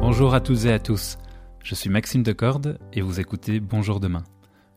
Bonjour 0.00 0.32
à 0.32 0.40
toutes 0.40 0.64
et 0.64 0.72
à 0.72 0.78
tous. 0.78 1.18
Je 1.64 1.74
suis 1.74 1.90
Maxime 1.90 2.22
Decorde 2.22 2.78
et 2.92 3.00
vous 3.00 3.18
écoutez 3.18 3.58
Bonjour 3.58 3.98
demain, 3.98 4.22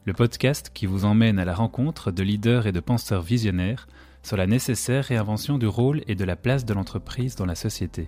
le 0.06 0.14
podcast 0.14 0.72
qui 0.74 0.88
vous 0.88 1.06
emmène 1.06 1.38
à 1.38 1.46
la 1.46 1.54
rencontre 1.54 2.12
de 2.12 2.24
leaders 2.24 2.66
et 2.66 2.72
de 2.72 2.80
penseurs 2.80 3.22
visionnaires 3.22 3.88
sur 4.24 4.36
la 4.36 4.48
nécessaire 4.48 5.06
réinvention 5.06 5.60
du 5.60 5.68
rôle 5.68 6.02
et 6.08 6.16
de 6.16 6.26
la 6.26 6.36
place 6.36 6.66
de 6.66 6.74
l'entreprise 6.74 7.36
dans 7.36 7.46
la 7.46 7.54
société. 7.54 8.08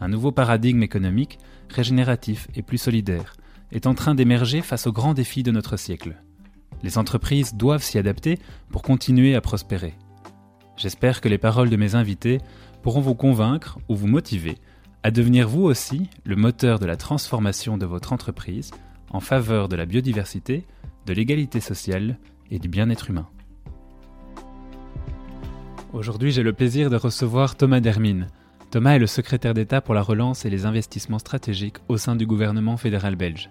Un 0.00 0.08
nouveau 0.08 0.30
paradigme 0.30 0.84
économique, 0.84 1.40
régénératif 1.68 2.46
et 2.54 2.62
plus 2.62 2.78
solidaire, 2.78 3.34
est 3.72 3.88
en 3.88 3.94
train 3.94 4.14
d'émerger 4.14 4.62
face 4.62 4.86
aux 4.86 4.92
grands 4.92 5.14
défis 5.14 5.42
de 5.42 5.50
notre 5.50 5.76
siècle. 5.76 6.22
Les 6.84 6.98
entreprises 6.98 7.54
doivent 7.54 7.82
s'y 7.82 7.98
adapter 7.98 8.38
pour 8.70 8.82
continuer 8.82 9.34
à 9.34 9.40
prospérer. 9.40 9.94
J'espère 10.76 11.20
que 11.20 11.28
les 11.28 11.38
paroles 11.38 11.70
de 11.70 11.76
mes 11.76 11.94
invités 11.94 12.38
pourront 12.84 13.00
vous 13.00 13.14
convaincre 13.14 13.78
ou 13.88 13.96
vous 13.96 14.06
motiver 14.06 14.58
à 15.02 15.10
devenir 15.10 15.48
vous 15.48 15.62
aussi 15.62 16.10
le 16.24 16.36
moteur 16.36 16.78
de 16.78 16.84
la 16.84 16.96
transformation 16.96 17.78
de 17.78 17.86
votre 17.86 18.12
entreprise 18.12 18.72
en 19.10 19.20
faveur 19.20 19.70
de 19.70 19.76
la 19.76 19.86
biodiversité, 19.86 20.66
de 21.06 21.14
l'égalité 21.14 21.60
sociale 21.60 22.18
et 22.50 22.58
du 22.58 22.68
bien-être 22.68 23.08
humain. 23.08 23.26
Aujourd'hui, 25.94 26.30
j'ai 26.30 26.42
le 26.42 26.52
plaisir 26.52 26.90
de 26.90 26.96
recevoir 26.96 27.56
Thomas 27.56 27.80
Dermine. 27.80 28.26
Thomas 28.70 28.96
est 28.96 28.98
le 28.98 29.06
secrétaire 29.06 29.54
d'État 29.54 29.80
pour 29.80 29.94
la 29.94 30.02
relance 30.02 30.44
et 30.44 30.50
les 30.50 30.66
investissements 30.66 31.18
stratégiques 31.18 31.78
au 31.88 31.96
sein 31.96 32.16
du 32.16 32.26
gouvernement 32.26 32.76
fédéral 32.76 33.16
belge. 33.16 33.48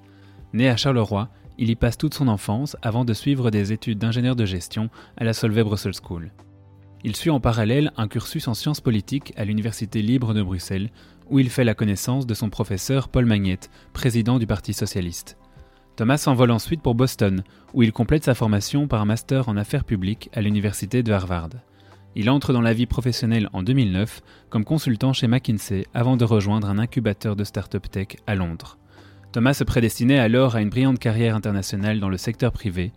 Né 0.53 0.69
à 0.69 0.77
Charleroi, 0.77 1.29
il 1.57 1.71
y 1.71 1.75
passe 1.75 1.97
toute 1.97 2.13
son 2.13 2.27
enfance 2.27 2.77
avant 2.83 3.03
de 3.03 3.13
suivre 3.13 3.49
des 3.49 3.73
études 3.73 3.97
d'ingénieur 3.97 4.35
de 4.35 4.45
gestion 4.45 4.91
à 5.17 5.23
la 5.23 5.33
Solvay 5.33 5.63
Brussels 5.63 5.95
School. 5.99 6.31
Il 7.05 7.17
suit 7.17 7.29
en 7.29 7.41
parallèle 7.41 7.91
un 7.97 8.07
cursus 8.07 8.47
en 8.47 8.53
sciences 8.53 8.79
politiques 8.79 9.33
à 9.35 9.43
l'Université 9.43 10.01
libre 10.01 10.33
de 10.33 10.41
Bruxelles, 10.41 10.89
où 11.29 11.39
il 11.39 11.49
fait 11.49 11.65
la 11.65 11.73
connaissance 11.73 12.25
de 12.25 12.33
son 12.33 12.49
professeur 12.49 13.09
Paul 13.09 13.25
Magnette, 13.25 13.69
président 13.91 14.39
du 14.39 14.47
Parti 14.47 14.73
socialiste. 14.73 15.37
Thomas 15.97 16.17
s'envole 16.17 16.51
ensuite 16.51 16.81
pour 16.81 16.95
Boston, 16.95 17.43
où 17.73 17.83
il 17.83 17.91
complète 17.91 18.23
sa 18.23 18.35
formation 18.35 18.87
par 18.87 19.01
un 19.01 19.05
master 19.05 19.49
en 19.49 19.57
affaires 19.57 19.83
publiques 19.83 20.29
à 20.33 20.41
l'Université 20.41 21.03
de 21.03 21.11
Harvard. 21.11 21.49
Il 22.15 22.29
entre 22.29 22.53
dans 22.53 22.61
la 22.61 22.73
vie 22.73 22.85
professionnelle 22.85 23.49
en 23.51 23.63
2009 23.63 24.21
comme 24.49 24.63
consultant 24.63 25.11
chez 25.11 25.27
McKinsey 25.27 25.85
avant 25.93 26.15
de 26.15 26.23
rejoindre 26.23 26.69
un 26.69 26.79
incubateur 26.79 27.35
de 27.35 27.43
start-up 27.43 27.89
tech 27.91 28.15
à 28.27 28.35
Londres. 28.35 28.77
Thomas 29.33 29.55
se 29.55 29.63
prédestinait 29.63 30.19
alors 30.19 30.55
à 30.55 30.61
une 30.61 30.69
brillante 30.69 30.99
carrière 30.99 31.35
internationale 31.35 31.99
dans 31.99 32.09
le 32.09 32.17
secteur 32.17 32.51
privé, 32.51 32.91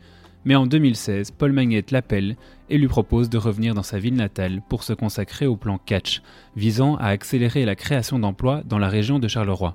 mais 0.47 0.55
en 0.55 0.64
2016, 0.64 1.33
Paul 1.33 1.52
Magnette 1.52 1.91
l'appelle 1.91 2.36
et 2.70 2.78
lui 2.78 2.86
propose 2.86 3.28
de 3.28 3.36
revenir 3.36 3.75
dans 3.75 3.83
sa 3.83 3.98
ville 3.98 4.14
natale 4.14 4.62
pour 4.69 4.84
se 4.84 4.92
consacrer 4.92 5.44
au 5.47 5.56
plan 5.56 5.77
Catch, 5.77 6.22
visant 6.55 6.94
à 6.97 7.08
accélérer 7.08 7.64
la 7.64 7.75
création 7.75 8.20
d'emplois 8.20 8.62
dans 8.64 8.78
la 8.78 8.89
région 8.89 9.19
de 9.19 9.27
Charleroi. 9.27 9.74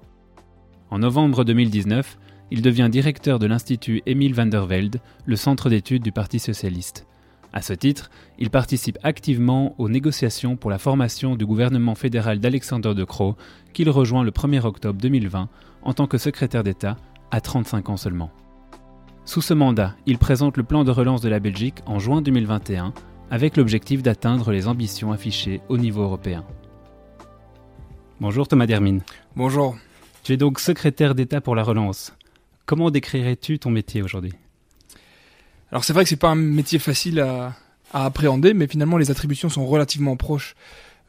En 0.90 1.00
novembre 1.00 1.44
2019, 1.44 2.18
il 2.52 2.62
devient 2.62 2.88
directeur 2.90 3.38
de 3.38 3.48
l'Institut 3.48 4.02
Émile 4.06 4.34
van 4.34 4.46
der 4.46 4.66
Velde, 4.66 5.02
le 5.26 5.36
centre 5.36 5.70
d'études 5.70 6.04
du 6.04 6.14
Parti 6.14 6.40
socialiste. 6.40 7.06
À 7.52 7.62
ce 7.62 7.74
titre, 7.74 8.10
il 8.40 8.50
participe 8.50 8.98
activement 9.04 9.76
aux 9.78 9.90
négociations 9.90 10.56
pour 10.56 10.72
la 10.72 10.78
formation 10.78 11.36
du 11.36 11.46
gouvernement 11.46 11.96
fédéral 11.96 12.40
d'Alexander 12.40 12.94
De 12.96 13.04
Croo, 13.04 13.36
qu'il 13.74 13.90
rejoint 13.90 14.24
le 14.24 14.32
1er 14.32 14.66
octobre 14.66 15.02
2020 15.02 15.50
en 15.82 15.94
tant 15.94 16.08
que 16.08 16.18
secrétaire 16.18 16.64
d'État 16.64 16.96
à 17.30 17.42
35 17.42 17.90
ans 17.90 17.98
seulement. 17.98 18.32
Sous 19.32 19.42
ce 19.42 19.54
mandat, 19.54 19.96
il 20.06 20.18
présente 20.18 20.58
le 20.58 20.64
plan 20.64 20.84
de 20.84 20.92
relance 20.92 21.22
de 21.22 21.30
la 21.30 21.40
Belgique 21.40 21.78
en 21.86 22.00
juin 22.00 22.22
2021 22.22 22.94
avec 23.30 23.56
l'objectif 23.56 24.04
d'atteindre 24.04 24.52
les 24.52 24.68
ambitions 24.68 25.14
affichées 25.14 25.62
au 25.70 25.78
niveau 25.78 26.02
européen. 26.02 26.44
Bonjour 28.20 28.46
Thomas 28.46 28.66
Dermine. 28.66 29.02
Bonjour. 29.38 29.78
Tu 30.24 30.34
es 30.34 30.38
donc 30.38 30.60
secrétaire 30.60 31.16
d'État 31.16 31.40
pour 31.40 31.56
la 31.56 31.64
relance. 31.64 32.14
Comment 32.66 32.92
décrirais-tu 32.92 33.58
ton 33.58 33.70
métier 33.70 34.02
aujourd'hui? 34.02 34.34
Alors 35.72 35.86
c'est 35.86 35.94
vrai 35.94 36.04
que 36.04 36.10
c'est 36.10 36.18
pas 36.18 36.32
un 36.32 36.36
métier 36.36 36.78
facile 36.78 37.22
à, 37.22 37.56
à, 37.94 38.04
appréhender, 38.04 38.54
mais 38.54 38.68
finalement 38.68 38.98
les 38.98 39.12
attributions 39.12 39.48
sont 39.48 39.66
relativement 39.66 40.18
proches 40.18 40.56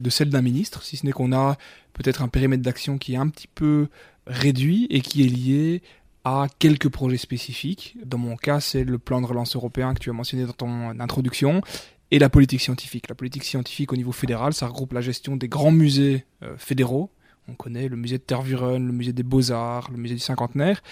de 0.00 0.10
celles 0.10 0.30
d'un 0.30 0.42
ministre, 0.42 0.84
si 0.84 0.96
ce 0.96 1.04
n'est 1.06 1.12
qu'on 1.12 1.32
a 1.32 1.56
peut-être 1.92 2.22
un 2.22 2.28
périmètre 2.28 2.62
d'action 2.62 2.98
qui 2.98 3.14
est 3.14 3.18
un 3.18 3.26
petit 3.26 3.48
peu 3.52 3.88
réduit 4.28 4.86
et 4.90 5.00
qui 5.00 5.24
est 5.24 5.28
lié 5.28 5.82
à 6.24 6.46
quelques 6.58 6.88
projets 6.88 7.16
spécifiques. 7.16 7.96
Dans 8.04 8.18
mon 8.18 8.36
cas, 8.36 8.60
c'est 8.60 8.84
le 8.84 8.98
plan 8.98 9.20
de 9.20 9.26
relance 9.26 9.56
européen 9.56 9.94
que 9.94 9.98
tu 9.98 10.10
as 10.10 10.12
mentionné 10.12 10.44
dans 10.44 10.52
ton 10.52 11.00
introduction 11.00 11.62
et 12.10 12.18
la 12.18 12.28
politique 12.28 12.60
scientifique. 12.60 13.08
La 13.08 13.14
politique 13.14 13.44
scientifique 13.44 13.92
au 13.92 13.96
niveau 13.96 14.12
fédéral, 14.12 14.52
ça 14.52 14.66
regroupe 14.66 14.92
la 14.92 15.00
gestion 15.00 15.36
des 15.36 15.48
grands 15.48 15.72
musées 15.72 16.24
euh, 16.42 16.56
fédéraux. 16.56 17.10
On 17.48 17.54
connaît 17.54 17.88
le 17.88 17.96
musée 17.96 18.18
de 18.18 18.22
Tervuren, 18.22 18.86
le 18.86 18.92
musée 18.92 19.12
des 19.12 19.24
Beaux-Arts, 19.24 19.90
le 19.90 19.96
musée 19.96 20.14
du 20.14 20.20
Cinquantenaire, 20.20 20.82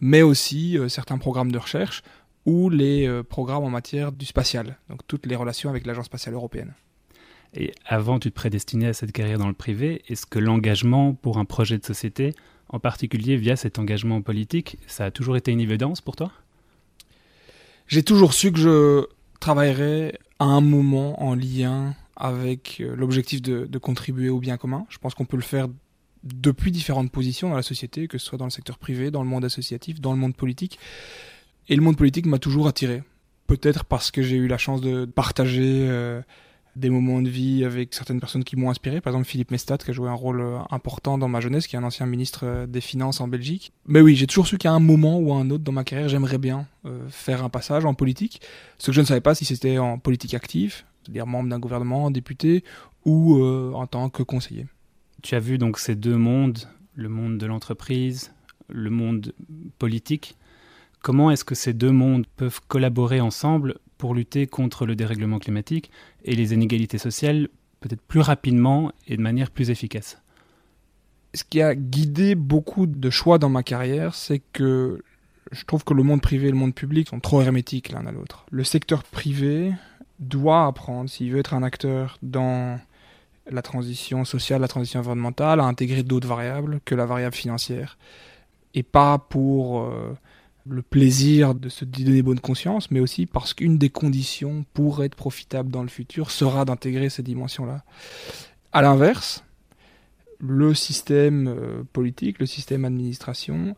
mais 0.00 0.22
aussi 0.22 0.78
euh, 0.78 0.88
certains 0.88 1.18
programmes 1.18 1.52
de 1.52 1.58
recherche 1.58 2.02
ou 2.46 2.70
les 2.70 3.06
euh, 3.06 3.22
programmes 3.22 3.64
en 3.64 3.70
matière 3.70 4.12
du 4.12 4.24
spatial, 4.24 4.78
donc 4.88 5.00
toutes 5.06 5.26
les 5.26 5.36
relations 5.36 5.68
avec 5.68 5.84
l'Agence 5.84 6.06
spatiale 6.06 6.34
européenne. 6.34 6.72
Et 7.54 7.72
avant, 7.84 8.18
tu 8.18 8.30
te 8.30 8.34
prédestinais 8.34 8.88
à 8.88 8.92
cette 8.92 9.12
carrière 9.12 9.38
dans 9.38 9.48
le 9.48 9.54
privé. 9.54 10.02
Est-ce 10.08 10.26
que 10.26 10.38
l'engagement 10.38 11.12
pour 11.12 11.38
un 11.38 11.44
projet 11.44 11.78
de 11.78 11.84
société 11.84 12.34
en 12.68 12.80
particulier 12.80 13.36
via 13.36 13.56
cet 13.56 13.78
engagement 13.78 14.20
politique, 14.22 14.78
ça 14.86 15.06
a 15.06 15.10
toujours 15.10 15.36
été 15.36 15.50
une 15.52 15.60
évidence 15.60 16.00
pour 16.00 16.16
toi? 16.16 16.32
J'ai 17.86 18.02
toujours 18.02 18.34
su 18.34 18.52
que 18.52 18.58
je 18.58 19.06
travaillerais 19.40 20.18
à 20.38 20.44
un 20.44 20.60
moment 20.60 21.22
en 21.22 21.34
lien 21.34 21.94
avec 22.16 22.78
euh, 22.80 22.94
l'objectif 22.96 23.40
de, 23.40 23.78
contribuer 23.78 24.28
au 24.28 24.40
bien 24.40 24.56
commun. 24.56 24.86
Je 24.90 24.98
pense 24.98 25.14
qu'on 25.14 25.24
peut 25.24 25.36
le 25.36 25.42
faire 25.42 25.68
depuis 26.24 26.72
différentes 26.72 27.10
positions 27.10 27.48
dans 27.48 27.56
la 27.56 27.62
société, 27.62 28.08
que 28.08 28.18
ce 28.18 28.26
soit 28.26 28.38
dans 28.38 28.44
le 28.44 28.50
secteur 28.50 28.76
privé, 28.76 29.10
dans 29.10 29.22
le 29.22 29.28
monde 29.28 29.44
associatif, 29.44 30.00
dans 30.00 30.12
le 30.12 30.18
monde 30.18 30.36
politique. 30.36 30.78
Et 31.68 31.76
le 31.76 31.82
monde 31.82 31.96
politique 31.96 32.26
m'a 32.26 32.38
toujours 32.38 32.66
attiré. 32.66 33.02
Peut-être 33.46 33.84
parce 33.84 34.10
que 34.10 34.20
j'ai 34.20 34.36
eu 34.36 34.48
la 34.48 34.58
chance 34.58 34.80
de 34.80 35.04
partager 35.06 35.86
euh, 35.88 36.20
des 36.78 36.90
moments 36.90 37.20
de 37.20 37.28
vie 37.28 37.64
avec 37.64 37.94
certaines 37.94 38.20
personnes 38.20 38.44
qui 38.44 38.56
m'ont 38.56 38.70
inspiré. 38.70 39.00
Par 39.00 39.12
exemple, 39.12 39.28
Philippe 39.28 39.50
Mestat, 39.50 39.78
qui 39.78 39.90
a 39.90 39.92
joué 39.92 40.08
un 40.08 40.14
rôle 40.14 40.40
euh, 40.40 40.58
important 40.70 41.18
dans 41.18 41.28
ma 41.28 41.40
jeunesse, 41.40 41.66
qui 41.66 41.76
est 41.76 41.78
un 41.78 41.84
ancien 41.84 42.06
ministre 42.06 42.40
euh, 42.44 42.66
des 42.66 42.80
Finances 42.80 43.20
en 43.20 43.28
Belgique. 43.28 43.72
Mais 43.86 44.00
oui, 44.00 44.14
j'ai 44.14 44.26
toujours 44.26 44.46
su 44.46 44.58
qu'à 44.58 44.72
un 44.72 44.80
moment 44.80 45.18
ou 45.18 45.32
à 45.32 45.36
un 45.36 45.50
autre 45.50 45.64
dans 45.64 45.72
ma 45.72 45.84
carrière, 45.84 46.08
j'aimerais 46.08 46.38
bien 46.38 46.66
euh, 46.86 47.08
faire 47.08 47.44
un 47.44 47.48
passage 47.48 47.84
en 47.84 47.94
politique. 47.94 48.40
Ce 48.78 48.86
que 48.86 48.92
je 48.92 49.00
ne 49.00 49.06
savais 49.06 49.20
pas 49.20 49.34
si 49.34 49.44
c'était 49.44 49.78
en 49.78 49.98
politique 49.98 50.34
active, 50.34 50.84
c'est-à-dire 51.02 51.26
membre 51.26 51.48
d'un 51.48 51.58
gouvernement, 51.58 52.10
député, 52.10 52.64
ou 53.04 53.42
en 53.42 53.86
tant 53.86 54.10
que 54.10 54.22
conseiller. 54.22 54.66
Tu 55.22 55.34
as 55.34 55.40
vu 55.40 55.56
donc 55.56 55.78
ces 55.78 55.94
deux 55.94 56.18
mondes, 56.18 56.58
le 56.94 57.08
monde 57.08 57.38
de 57.38 57.46
l'entreprise, 57.46 58.34
le 58.68 58.90
monde 58.90 59.32
politique. 59.78 60.36
Comment 61.00 61.30
est-ce 61.30 61.44
que 61.44 61.54
ces 61.54 61.72
deux 61.72 61.92
mondes 61.92 62.26
peuvent 62.36 62.60
collaborer 62.68 63.20
ensemble 63.22 63.78
pour 63.98 64.14
lutter 64.14 64.46
contre 64.46 64.86
le 64.86 64.96
dérèglement 64.96 65.38
climatique 65.38 65.90
et 66.24 66.34
les 66.34 66.54
inégalités 66.54 66.98
sociales 66.98 67.48
peut-être 67.80 68.00
plus 68.00 68.20
rapidement 68.20 68.92
et 69.06 69.16
de 69.16 69.22
manière 69.22 69.50
plus 69.50 69.70
efficace 69.70 70.18
Ce 71.34 71.44
qui 71.44 71.60
a 71.60 71.74
guidé 71.74 72.34
beaucoup 72.34 72.86
de 72.86 73.10
choix 73.10 73.38
dans 73.38 73.50
ma 73.50 73.62
carrière, 73.62 74.14
c'est 74.14 74.40
que 74.52 75.02
je 75.52 75.64
trouve 75.64 75.84
que 75.84 75.94
le 75.94 76.02
monde 76.02 76.20
privé 76.20 76.48
et 76.48 76.50
le 76.50 76.56
monde 76.56 76.74
public 76.74 77.08
sont 77.08 77.20
trop 77.20 77.42
hermétiques 77.42 77.90
l'un 77.90 78.06
à 78.06 78.12
l'autre. 78.12 78.46
Le 78.50 78.64
secteur 78.64 79.02
privé 79.02 79.72
doit 80.18 80.66
apprendre, 80.66 81.08
s'il 81.08 81.32
veut 81.32 81.38
être 81.38 81.54
un 81.54 81.62
acteur 81.62 82.18
dans 82.22 82.78
la 83.50 83.62
transition 83.62 84.24
sociale, 84.24 84.60
la 84.60 84.68
transition 84.68 85.00
environnementale, 85.00 85.60
à 85.60 85.64
intégrer 85.64 86.02
d'autres 86.02 86.28
variables 86.28 86.80
que 86.84 86.94
la 86.94 87.06
variable 87.06 87.34
financière. 87.34 87.96
Et 88.74 88.82
pas 88.82 89.18
pour 89.18 89.80
euh, 89.80 90.14
le 90.66 90.82
plaisir 90.82 91.54
de 91.54 91.68
se 91.68 91.84
donner 91.84 92.22
bonne 92.22 92.40
conscience, 92.40 92.90
mais 92.90 93.00
aussi 93.00 93.26
parce 93.26 93.54
qu'une 93.54 93.78
des 93.78 93.90
conditions 93.90 94.64
pour 94.74 95.02
être 95.04 95.14
profitable 95.14 95.70
dans 95.70 95.82
le 95.82 95.88
futur 95.88 96.30
sera 96.30 96.64
d'intégrer 96.64 97.08
ces 97.08 97.22
dimensions-là. 97.22 97.84
À 98.72 98.82
l'inverse, 98.82 99.44
le 100.40 100.74
système 100.74 101.48
euh, 101.48 101.82
politique, 101.92 102.38
le 102.38 102.46
système 102.46 102.84
administration 102.84 103.76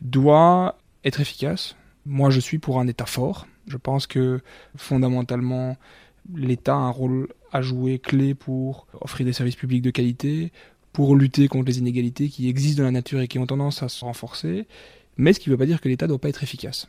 doit 0.00 0.78
être 1.04 1.20
efficace. 1.20 1.76
Moi, 2.04 2.30
je 2.30 2.40
suis 2.40 2.58
pour 2.58 2.80
un 2.80 2.86
État 2.86 3.06
fort. 3.06 3.46
Je 3.66 3.76
pense 3.76 4.06
que 4.06 4.40
fondamentalement, 4.76 5.76
l'État 6.34 6.74
a 6.74 6.78
un 6.78 6.90
rôle 6.90 7.28
à 7.52 7.62
jouer 7.62 7.98
clé 7.98 8.34
pour 8.34 8.86
offrir 9.00 9.26
des 9.26 9.32
services 9.32 9.56
publics 9.56 9.82
de 9.82 9.90
qualité, 9.90 10.52
pour 10.92 11.16
lutter 11.16 11.48
contre 11.48 11.66
les 11.66 11.78
inégalités 11.78 12.28
qui 12.28 12.48
existent 12.48 12.78
dans 12.78 12.86
la 12.86 12.92
nature 12.92 13.20
et 13.20 13.28
qui 13.28 13.38
ont 13.38 13.46
tendance 13.46 13.82
à 13.82 13.88
se 13.88 14.04
renforcer, 14.04 14.66
mais 15.16 15.32
ce 15.32 15.40
qui 15.40 15.48
ne 15.48 15.54
veut 15.54 15.58
pas 15.58 15.66
dire 15.66 15.80
que 15.80 15.88
l'État 15.88 16.06
ne 16.06 16.10
doit 16.10 16.18
pas 16.18 16.28
être 16.28 16.42
efficace. 16.42 16.88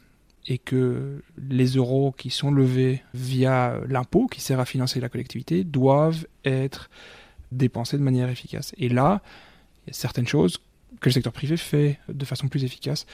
Et 0.50 0.58
que 0.58 1.22
les 1.50 1.66
euros 1.76 2.14
qui 2.18 2.30
sont 2.30 2.52
levés 2.52 3.04
via 3.14 3.82
l'impôt 3.88 4.28
qui 4.28 4.40
sert 4.40 4.62
à 4.62 4.66
financer 4.66 5.02
la 5.02 5.10
collectivité 5.10 5.66
doivent 5.66 6.26
être 6.46 6.90
dépensés 7.52 7.98
de 7.98 8.04
manière 8.04 8.30
efficace. 8.30 8.74
Et 8.78 8.88
là, 8.88 9.22
il 9.86 9.90
y 9.90 9.92
a 9.92 9.94
certaines 9.94 10.28
choses 10.28 10.60
que 11.02 11.10
le 11.10 11.14
secteur 11.14 11.34
privé 11.34 11.58
fait 11.58 12.00
de 12.08 12.26
façon 12.26 12.48
plus 12.48 12.64
efficace. 12.64 13.06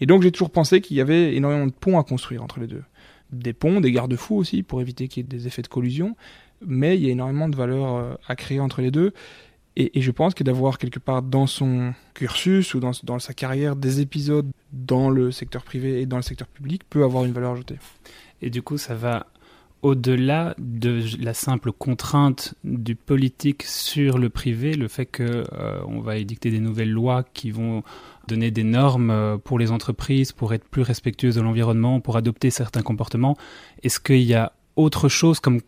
Et 0.00 0.06
donc 0.06 0.22
j'ai 0.22 0.30
toujours 0.30 0.50
pensé 0.50 0.80
qu'il 0.80 0.96
y 0.96 1.00
avait 1.00 1.34
énormément 1.34 1.66
de 1.66 1.72
ponts 1.72 1.98
à 1.98 2.04
construire 2.04 2.42
entre 2.42 2.60
les 2.60 2.66
deux. 2.66 2.84
Des 3.32 3.52
ponts, 3.52 3.80
des 3.80 3.90
garde-fous 3.90 4.36
aussi, 4.36 4.62
pour 4.62 4.80
éviter 4.80 5.08
qu'il 5.08 5.24
y 5.24 5.26
ait 5.26 5.28
des 5.28 5.46
effets 5.48 5.62
de 5.62 5.68
collusion, 5.68 6.16
mais 6.64 6.96
il 6.96 7.04
y 7.04 7.08
a 7.08 7.10
énormément 7.10 7.48
de 7.48 7.56
valeur 7.56 8.18
à 8.26 8.36
créer 8.36 8.60
entre 8.60 8.80
les 8.80 8.92
deux. 8.92 9.12
Et, 9.76 10.00
je 10.00 10.10
pense 10.10 10.32
que 10.34 10.42
d'avoir 10.42 10.78
quelque 10.78 10.98
part 10.98 11.22
dans 11.22 11.46
son 11.46 11.92
cursus 12.14 12.72
ou 12.74 12.80
dans, 12.80 13.18
sa 13.18 13.34
carrière 13.34 13.76
des 13.76 14.00
épisodes 14.00 14.48
dans 14.72 15.10
le 15.10 15.30
secteur 15.30 15.62
privé 15.64 16.00
et 16.00 16.06
dans 16.06 16.16
le 16.16 16.22
secteur 16.22 16.48
public 16.48 16.82
peut 16.88 17.04
avoir 17.04 17.24
une 17.24 17.32
valeur 17.32 17.52
ajoutée. 17.52 17.78
Et 18.40 18.48
du 18.48 18.62
coup, 18.62 18.78
ça 18.78 18.94
va 18.94 19.26
au-delà 19.82 20.54
de 20.58 21.02
la 21.20 21.34
simple 21.34 21.72
contrainte 21.72 22.54
du 22.64 22.96
politique 22.96 23.62
sur 23.64 24.16
le 24.18 24.30
privé, 24.30 24.74
le 24.74 24.88
fait 24.88 25.04
qu'on 25.04 25.22
euh, 25.22 26.00
va 26.02 26.16
édicter 26.16 26.50
des 26.50 26.60
nouvelles 26.60 26.90
lois 26.90 27.22
qui 27.34 27.50
vont 27.50 27.82
donner 28.26 28.50
des 28.50 28.64
normes 28.64 29.10
euh, 29.10 29.36
pour 29.36 29.58
les 29.58 29.70
entreprises, 29.70 30.32
pour 30.32 30.54
être 30.54 30.64
plus 30.64 30.82
respectueuses 30.82 31.34
de 31.34 31.42
l'environnement, 31.42 32.00
pour 32.00 32.16
adopter 32.16 32.48
certains 32.50 32.82
comportements. 32.82 33.36
Est-ce 33.82 34.00
qu'il 34.00 34.22
y 34.22 34.34
a 34.34 34.52
autre 34.74 35.08
chose 35.08 35.38
comme 35.38 35.60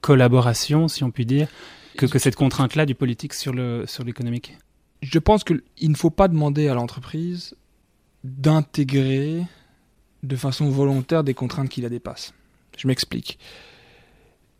collaboration, 0.00 0.88
si 0.88 1.02
on 1.04 1.10
peut 1.10 1.24
dire, 1.24 1.48
que, 1.96 2.18
cette 2.18 2.36
contrainte-là 2.36 2.86
du 2.86 2.94
politique 2.94 3.34
sur 3.34 3.52
l'économique 3.52 4.46
sur 4.46 4.58
Je 5.02 5.18
pense 5.18 5.44
qu'il 5.44 5.62
ne 5.82 5.94
faut 5.94 6.10
pas 6.10 6.28
demander 6.28 6.68
à 6.68 6.74
l'entreprise 6.74 7.54
d'intégrer 8.24 9.42
de 10.22 10.36
façon 10.36 10.68
volontaire 10.68 11.24
des 11.24 11.34
contraintes 11.34 11.68
qui 11.68 11.80
la 11.80 11.88
dépassent. 11.88 12.34
Je 12.76 12.88
m'explique. 12.88 13.38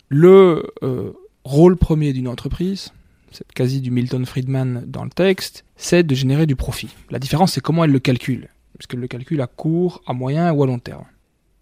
Le 0.09 0.65
euh, 0.83 1.13
rôle 1.45 1.77
premier 1.77 2.13
d'une 2.13 2.29
entreprise, 2.29 2.93
c'est 3.33 3.51
quasi 3.53 3.81
du 3.81 3.91
Milton 3.91 4.25
Friedman 4.25 4.85
dans 4.87 5.05
le 5.05 5.11
texte, 5.11 5.65
c'est 5.77 6.05
de 6.05 6.15
générer 6.15 6.47
du 6.47 6.57
profit. 6.57 6.91
La 7.11 7.19
différence, 7.19 7.53
c'est 7.53 7.61
comment 7.61 7.85
elle 7.85 7.91
le 7.91 7.99
calcule. 7.99 8.49
Parce 8.79 8.87
qu'elle 8.87 9.01
le 9.01 9.09
calcule 9.09 9.41
à 9.41 9.47
court, 9.47 10.03
à 10.07 10.13
moyen 10.13 10.53
ou 10.53 10.63
à 10.63 10.67
long 10.67 10.79
terme? 10.79 11.05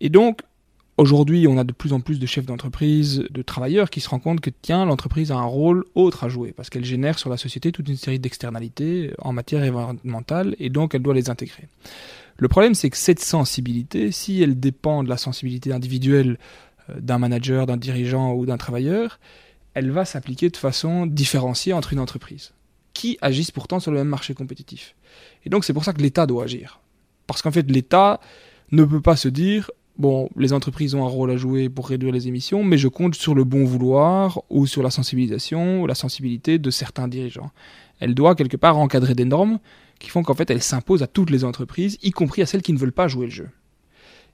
Et 0.00 0.08
donc, 0.08 0.40
aujourd'hui, 0.96 1.46
on 1.48 1.58
a 1.58 1.64
de 1.64 1.72
plus 1.72 1.92
en 1.92 2.00
plus 2.00 2.18
de 2.18 2.26
chefs 2.26 2.46
d'entreprise, 2.46 3.24
de 3.30 3.42
travailleurs 3.42 3.90
qui 3.90 4.00
se 4.00 4.08
rendent 4.08 4.22
compte 4.22 4.40
que, 4.40 4.50
tiens, 4.50 4.84
l'entreprise 4.84 5.32
a 5.32 5.36
un 5.36 5.44
rôle 5.44 5.84
autre 5.94 6.24
à 6.24 6.28
jouer, 6.28 6.52
parce 6.52 6.70
qu'elle 6.70 6.84
génère 6.84 7.18
sur 7.18 7.30
la 7.30 7.36
société 7.36 7.72
toute 7.72 7.88
une 7.88 7.96
série 7.96 8.18
d'externalités 8.18 9.12
en 9.18 9.32
matière 9.32 9.62
environnementale, 9.62 10.56
et 10.58 10.70
donc 10.70 10.94
elle 10.94 11.02
doit 11.02 11.14
les 11.14 11.30
intégrer. 11.30 11.68
Le 12.36 12.48
problème, 12.48 12.74
c'est 12.74 12.90
que 12.90 12.96
cette 12.96 13.20
sensibilité, 13.20 14.10
si 14.10 14.42
elle 14.42 14.58
dépend 14.58 15.04
de 15.04 15.08
la 15.08 15.16
sensibilité 15.16 15.72
individuelle 15.72 16.38
euh, 16.90 17.00
d'un 17.00 17.18
manager, 17.18 17.66
d'un 17.66 17.76
dirigeant 17.76 18.32
ou 18.34 18.46
d'un 18.46 18.56
travailleur, 18.56 19.20
elle 19.74 19.90
va 19.90 20.04
s'appliquer 20.04 20.50
de 20.50 20.56
façon 20.56 21.06
différenciée 21.06 21.72
entre 21.72 21.92
une 21.92 22.00
entreprise, 22.00 22.52
qui 22.92 23.18
agissent 23.20 23.50
pourtant 23.50 23.80
sur 23.80 23.90
le 23.90 23.98
même 23.98 24.08
marché 24.08 24.34
compétitif. 24.34 24.94
Et 25.44 25.50
donc 25.50 25.64
c'est 25.64 25.72
pour 25.72 25.84
ça 25.84 25.92
que 25.92 26.00
l'État 26.00 26.26
doit 26.26 26.44
agir. 26.44 26.80
Parce 27.26 27.42
qu'en 27.42 27.50
fait, 27.50 27.68
l'État 27.70 28.20
ne 28.70 28.84
peut 28.84 29.00
pas 29.00 29.16
se 29.16 29.28
dire, 29.28 29.70
bon, 29.96 30.28
les 30.36 30.52
entreprises 30.52 30.94
ont 30.94 31.04
un 31.04 31.08
rôle 31.08 31.30
à 31.30 31.36
jouer 31.36 31.68
pour 31.68 31.88
réduire 31.88 32.12
les 32.12 32.28
émissions, 32.28 32.64
mais 32.64 32.78
je 32.78 32.88
compte 32.88 33.14
sur 33.14 33.34
le 33.34 33.44
bon 33.44 33.64
vouloir 33.64 34.42
ou 34.50 34.66
sur 34.66 34.82
la 34.82 34.90
sensibilisation 34.90 35.82
ou 35.82 35.86
la 35.86 35.94
sensibilité 35.94 36.58
de 36.58 36.70
certains 36.70 37.08
dirigeants. 37.08 37.50
Elle 38.00 38.14
doit 38.14 38.34
quelque 38.34 38.56
part 38.56 38.76
encadrer 38.78 39.14
des 39.14 39.24
normes 39.24 39.58
qui 39.98 40.10
font 40.10 40.22
qu'en 40.22 40.34
fait 40.34 40.50
elle 40.50 40.62
s'impose 40.62 41.02
à 41.02 41.06
toutes 41.06 41.30
les 41.30 41.44
entreprises, 41.44 41.98
y 42.02 42.10
compris 42.10 42.42
à 42.42 42.46
celles 42.46 42.62
qui 42.62 42.72
ne 42.72 42.78
veulent 42.78 42.92
pas 42.92 43.08
jouer 43.08 43.26
le 43.26 43.32
jeu. 43.32 43.48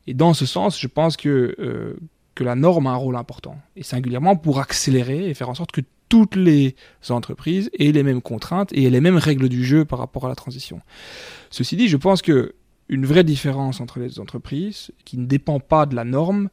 Et 0.06 0.14
dans 0.14 0.34
ce 0.34 0.46
sens, 0.46 0.80
je 0.80 0.88
pense 0.88 1.16
que, 1.16 1.54
euh, 1.58 1.96
que 2.34 2.42
la 2.42 2.54
norme 2.54 2.86
a 2.86 2.90
un 2.90 2.96
rôle 2.96 3.16
important, 3.16 3.58
et 3.76 3.82
singulièrement 3.82 4.36
pour 4.36 4.60
accélérer 4.60 5.28
et 5.28 5.34
faire 5.34 5.50
en 5.50 5.54
sorte 5.54 5.72
que 5.72 5.82
toutes 6.08 6.34
les 6.34 6.74
entreprises 7.08 7.70
aient 7.78 7.92
les 7.92 8.02
mêmes 8.02 8.22
contraintes 8.22 8.72
et 8.72 8.90
les 8.90 9.00
mêmes 9.00 9.16
règles 9.16 9.48
du 9.48 9.64
jeu 9.64 9.84
par 9.84 10.00
rapport 10.00 10.26
à 10.26 10.28
la 10.28 10.34
transition. 10.34 10.80
Ceci 11.50 11.76
dit, 11.76 11.88
je 11.88 11.96
pense 11.96 12.20
que 12.20 12.54
une 12.90 13.06
vraie 13.06 13.24
différence 13.24 13.80
entre 13.80 14.00
les 14.00 14.18
entreprises, 14.18 14.90
qui 15.04 15.16
ne 15.16 15.24
dépend 15.24 15.60
pas 15.60 15.86
de 15.86 15.94
la 15.94 16.04
norme, 16.04 16.50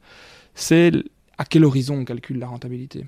c'est 0.54 0.92
à 1.36 1.44
quel 1.44 1.64
horizon 1.64 1.96
on 1.96 2.04
calcule 2.04 2.38
la 2.38 2.46
rentabilité. 2.46 3.06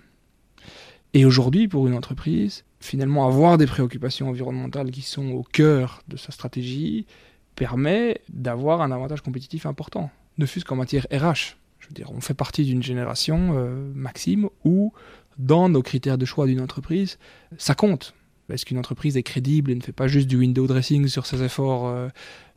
Et 1.15 1.25
aujourd'hui, 1.25 1.69
pour 1.69 1.87
une 1.87 1.95
entreprise, 1.95 2.65
finalement, 2.81 3.27
avoir 3.27 3.57
des 3.57 3.67
préoccupations 3.67 4.29
environnementales 4.29 4.91
qui 4.91 5.03
sont 5.03 5.31
au 5.31 5.45
cœur 5.45 6.03
de 6.09 6.17
sa 6.17 6.33
stratégie 6.33 7.07
permet 7.55 8.21
d'avoir 8.29 8.83
un 8.83 8.91
avantage 8.91 9.21
compétitif 9.21 9.65
important, 9.65 10.11
ne 10.39 10.47
fût-ce 10.47 10.65
qu'en 10.65 10.77
matière 10.77 11.07
RH. 11.13 11.57
Je 11.79 11.87
veux 11.89 11.95
dire, 11.95 12.11
on 12.13 12.21
fait 12.21 12.35
partie 12.35 12.65
d'une 12.65 12.83
génération, 12.83 13.51
euh, 13.55 13.93
Maxime, 13.95 14.49
où 14.65 14.93
dans 15.39 15.69
nos 15.69 15.83
critères 15.83 16.19
de 16.19 16.25
choix 16.25 16.47
d'une 16.47 16.61
entreprise, 16.61 17.19
ça 17.59 17.75
compte. 17.75 18.15
Est-ce 18.51 18.67
qu'une 18.67 18.79
entreprise 18.79 19.17
est 19.17 19.23
crédible 19.23 19.71
et 19.71 19.75
ne 19.75 19.83
fait 19.83 19.93
pas 19.93 20.09
juste 20.09 20.27
du 20.27 20.37
window 20.37 20.67
dressing 20.67 21.07
sur 21.07 21.27
ses 21.27 21.43
efforts 21.43 21.87
euh, 21.87 22.09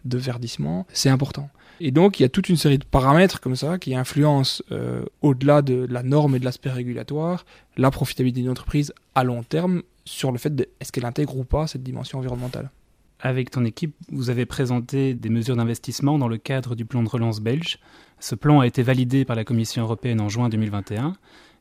de 0.05 0.17
verdissement 0.17 0.85
C'est 0.93 1.09
important. 1.09 1.49
Et 1.79 1.91
donc, 1.91 2.19
il 2.19 2.23
y 2.23 2.25
a 2.25 2.29
toute 2.29 2.49
une 2.49 2.55
série 2.55 2.77
de 2.77 2.85
paramètres 2.85 3.41
comme 3.41 3.55
ça 3.55 3.77
qui 3.77 3.95
influencent, 3.95 4.63
euh, 4.71 5.03
au-delà 5.21 5.61
de 5.61 5.87
la 5.89 6.03
norme 6.03 6.35
et 6.35 6.39
de 6.39 6.45
l'aspect 6.45 6.69
régulatoire, 6.69 7.45
la 7.77 7.91
profitabilité 7.91 8.41
d'une 8.41 8.51
entreprise 8.51 8.93
à 9.15 9.23
long 9.23 9.43
terme 9.43 9.81
sur 10.05 10.31
le 10.31 10.37
fait 10.37 10.55
de 10.55 10.67
est-ce 10.79 10.91
qu'elle 10.91 11.05
intègre 11.05 11.37
ou 11.37 11.43
pas 11.43 11.67
cette 11.67 11.83
dimension 11.83 12.19
environnementale. 12.19 12.69
Avec 13.19 13.51
ton 13.51 13.63
équipe, 13.63 13.95
vous 14.11 14.29
avez 14.29 14.45
présenté 14.45 15.13
des 15.13 15.29
mesures 15.29 15.55
d'investissement 15.55 16.17
dans 16.17 16.27
le 16.27 16.37
cadre 16.37 16.75
du 16.75 16.83
plan 16.83 17.03
de 17.03 17.09
relance 17.09 17.39
belge. 17.39 17.79
Ce 18.19 18.35
plan 18.35 18.59
a 18.59 18.67
été 18.67 18.83
validé 18.83 19.23
par 19.23 19.35
la 19.35 19.45
Commission 19.45 19.83
européenne 19.83 20.19
en 20.19 20.29
juin 20.29 20.49
2021. 20.49 21.15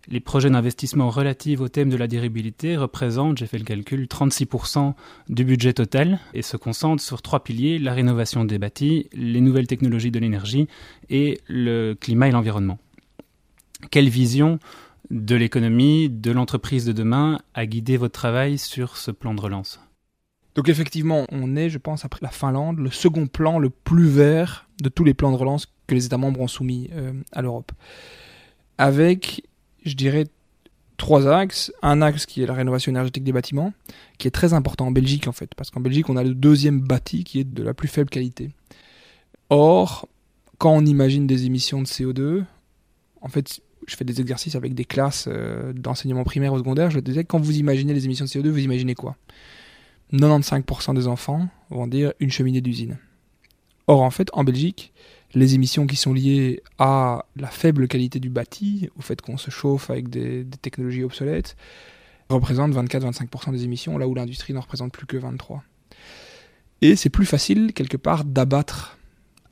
Les 0.09 0.19
projets 0.19 0.51
d'investissement 0.51 1.11
relatifs 1.11 1.61
au 1.61 1.69
thème 1.69 1.89
de 1.89 1.97
la 1.97 2.09
durabilité 2.09 2.77
représentent, 2.77 3.39
j'ai 3.39 3.47
fait 3.47 3.59
le 3.59 3.65
calcul, 3.65 4.07
36% 4.07 4.95
du 5.29 5.45
budget 5.45 5.73
total 5.73 6.19
et 6.35 6.43
se 6.43 6.57
concentrent 6.57 7.03
sur 7.03 7.23
trois 7.23 7.45
piliers, 7.45 7.79
la 7.79 7.95
rénovation 7.95 8.45
des 8.45 8.59
bâtis, 8.59 9.09
les 9.13 9.41
nouvelles 9.41 9.69
technologies 9.69 10.11
de 10.11 10.19
l'énergie 10.19 10.67
et 11.09 11.41
le 11.47 11.95
climat 11.95 12.29
et 12.29 12.33
l'environnement. 12.33 12.79
Quelle 13.91 14.09
vision 14.09 14.59
de 15.11 15.37
l'économie, 15.37 16.09
de 16.09 16.33
l'entreprise 16.33 16.85
de 16.85 16.93
demain 16.93 17.39
a 17.55 17.67
guidé 17.67 17.97
votre 17.97 18.15
travail 18.15 18.59
sur 18.59 18.97
ce 18.97 19.13
plan 19.13 19.35
de 19.35 19.41
relance? 19.41 19.81
Donc 20.57 20.69
effectivement, 20.69 21.27
on 21.31 21.55
est, 21.55 21.71
je 21.71 21.79
pense, 21.79 22.05
après 22.05 22.21
la 22.23 22.31
Finlande, 22.31 22.79
le 22.79 22.91
second 22.91 23.27
plan 23.27 23.59
le 23.59 23.71
plus 23.71 24.09
vert 24.09 24.67
de 24.83 24.89
tous 24.89 25.05
les 25.05 25.15
plans 25.15 25.31
de 25.31 25.37
relance 25.37 25.67
que 25.87 25.95
les 25.95 26.07
États 26.07 26.19
membres 26.19 26.41
ont 26.41 26.49
soumis 26.49 26.91
euh, 26.93 27.13
à 27.33 27.41
l'Europe. 27.41 27.73
Avec 28.79 29.45
je 29.85 29.95
dirais, 29.95 30.27
trois 30.97 31.27
axes. 31.27 31.73
Un 31.83 32.03
axe 32.03 32.27
qui 32.27 32.43
est 32.43 32.47
la 32.47 32.55
rénovation 32.55 32.91
énergétique 32.93 33.25
des 33.25 33.33
bâtiments, 33.33 33.73
qui 34.19 34.29
est 34.29 34.33
très 34.33 34.55
important 34.55 34.87
en 34.87 34.91
Belgique 34.93 35.27
en 35.27 35.33
fait, 35.33 35.55
parce 35.55 35.71
qu'en 35.71 35.81
Belgique 35.81 36.09
on 36.09 36.17
a 36.17 36.23
le 36.23 36.35
deuxième 36.35 36.81
bâti 36.81 37.25
qui 37.25 37.41
est 37.41 37.45
de 37.45 37.63
la 37.63 37.75
plus 37.75 37.89
faible 37.89 38.09
qualité. 38.09 38.51
Or, 39.51 40.09
quand 40.59 40.73
on 40.73 40.87
imagine 40.87 41.27
des 41.27 41.45
émissions 41.45 41.83
de 41.83 41.87
CO2, 41.87 42.45
en 43.21 43.29
fait, 43.29 43.61
je 43.87 43.97
fais 43.97 44.05
des 44.05 44.21
exercices 44.21 44.55
avec 44.55 44.75
des 44.75 44.85
classes 44.85 45.27
euh, 45.29 45.73
d'enseignement 45.73 46.25
primaire 46.25 46.53
ou 46.53 46.59
secondaire, 46.59 46.91
je 46.91 47.01
disais, 47.01 47.25
quand 47.25 47.41
vous 47.41 47.59
imaginez 47.59 47.93
les 47.95 48.05
émissions 48.05 48.25
de 48.25 48.31
CO2, 48.31 48.49
vous 48.49 48.61
imaginez 48.61 48.95
quoi? 48.95 49.17
95% 50.13 50.95
des 50.95 51.07
enfants 51.09 51.49
vont 51.71 51.87
dire 51.87 52.13
une 52.21 52.31
cheminée 52.31 52.61
d'usine. 52.61 52.99
Or, 53.89 54.03
en 54.03 54.11
fait, 54.11 54.29
en 54.35 54.45
Belgique, 54.45 54.93
les 55.35 55.55
émissions 55.55 55.87
qui 55.87 55.97
sont 55.97 56.13
liées 56.13 56.63
à 56.79 57.27
la 57.37 57.49
faible 57.49 57.89
qualité 57.89 58.21
du 58.21 58.29
bâti, 58.29 58.89
au 58.97 59.03
fait 59.03 59.21
qu'on 59.21 59.37
se 59.37 59.51
chauffe 59.51 59.91
avec 59.91 60.09
des, 60.09 60.45
technologies 60.61 61.05
obsolètes, 61.05 61.57
représentent 62.29 62.75
24-25% 62.75 63.53
des 63.53 63.65
émissions, 63.65 63.99
là 63.99 64.07
où 64.09 64.15
l'industrie 64.15 64.53
n'en 64.53 64.61
représente 64.61 64.93
plus 64.93 65.07
que 65.07 65.17
23%. 65.17 65.61
Et 66.81 66.97
c'est 66.97 67.11
plus 67.11 67.27
facile, 67.27 67.73
quelque 67.73 67.97
part, 67.97 68.25
d'abattre 68.25 68.99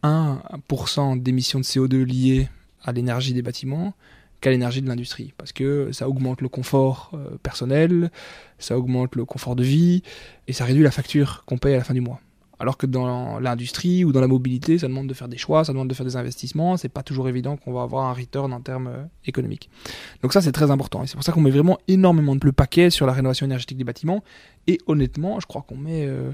1% 0.03 1.23
d'émissions 1.23 1.61
de 1.61 1.65
CO2 1.65 2.03
liées 2.03 2.49
à 2.83 2.93
l'énergie 2.93 3.35
des 3.35 3.43
bâtiments 3.43 3.95
qu'à 4.41 4.51
l'énergie 4.51 4.81
de 4.81 4.89
l'industrie, 4.89 5.35
parce 5.37 5.53
que 5.53 5.93
ça 5.93 6.09
augmente 6.09 6.41
le 6.41 6.49
confort 6.49 7.11
euh, 7.13 7.37
personnel, 7.43 8.11
ça 8.59 8.79
augmente 8.79 9.15
le 9.15 9.27
confort 9.27 9.55
de 9.55 9.63
vie, 9.63 10.03
et 10.49 10.55
ça 10.55 10.65
réduit 10.65 10.83
la 10.83 10.91
facture 10.91 11.45
qu'on 11.45 11.59
paye 11.59 11.75
à 11.75 11.79
la 11.79 11.85
fin 11.85 11.93
du 11.93 12.01
mois. 12.01 12.21
Alors 12.61 12.77
que 12.77 12.85
dans 12.85 13.41
l'industrie 13.41 14.05
ou 14.05 14.13
dans 14.13 14.21
la 14.21 14.27
mobilité, 14.27 14.77
ça 14.77 14.87
demande 14.87 15.07
de 15.07 15.15
faire 15.15 15.29
des 15.29 15.39
choix, 15.39 15.65
ça 15.65 15.73
demande 15.73 15.89
de 15.89 15.95
faire 15.95 16.05
des 16.05 16.17
investissements. 16.17 16.77
C'est 16.77 16.91
pas 16.91 17.03
toujours 17.03 17.27
évident 17.27 17.57
qu'on 17.57 17.73
va 17.73 17.81
avoir 17.81 18.05
un 18.05 18.13
return 18.13 18.53
en 18.53 18.61
termes 18.61 18.89
euh, 18.89 19.03
économiques. 19.25 19.71
Donc 20.23 20.35
ça, 20.35 20.43
c'est 20.43 20.53
très 20.53 20.71
important. 20.71 21.03
Et 21.03 21.07
c'est 21.07 21.15
pour 21.15 21.25
ça 21.25 21.33
qu'on 21.33 21.41
met 21.41 21.51
vraiment 21.51 21.79
énormément 21.89 22.37
de 22.37 22.45
le 22.45 22.53
paquet 22.53 22.91
sur 22.91 23.07
la 23.07 23.15
rénovation 23.15 23.47
énergétique 23.47 23.79
des 23.79 23.85
bâtiments. 23.85 24.23
Et 24.67 24.77
honnêtement, 24.87 25.41
je 25.41 25.47
crois 25.47 25.63
qu'on 25.63 25.79
met 25.79 26.05
euh, 26.05 26.33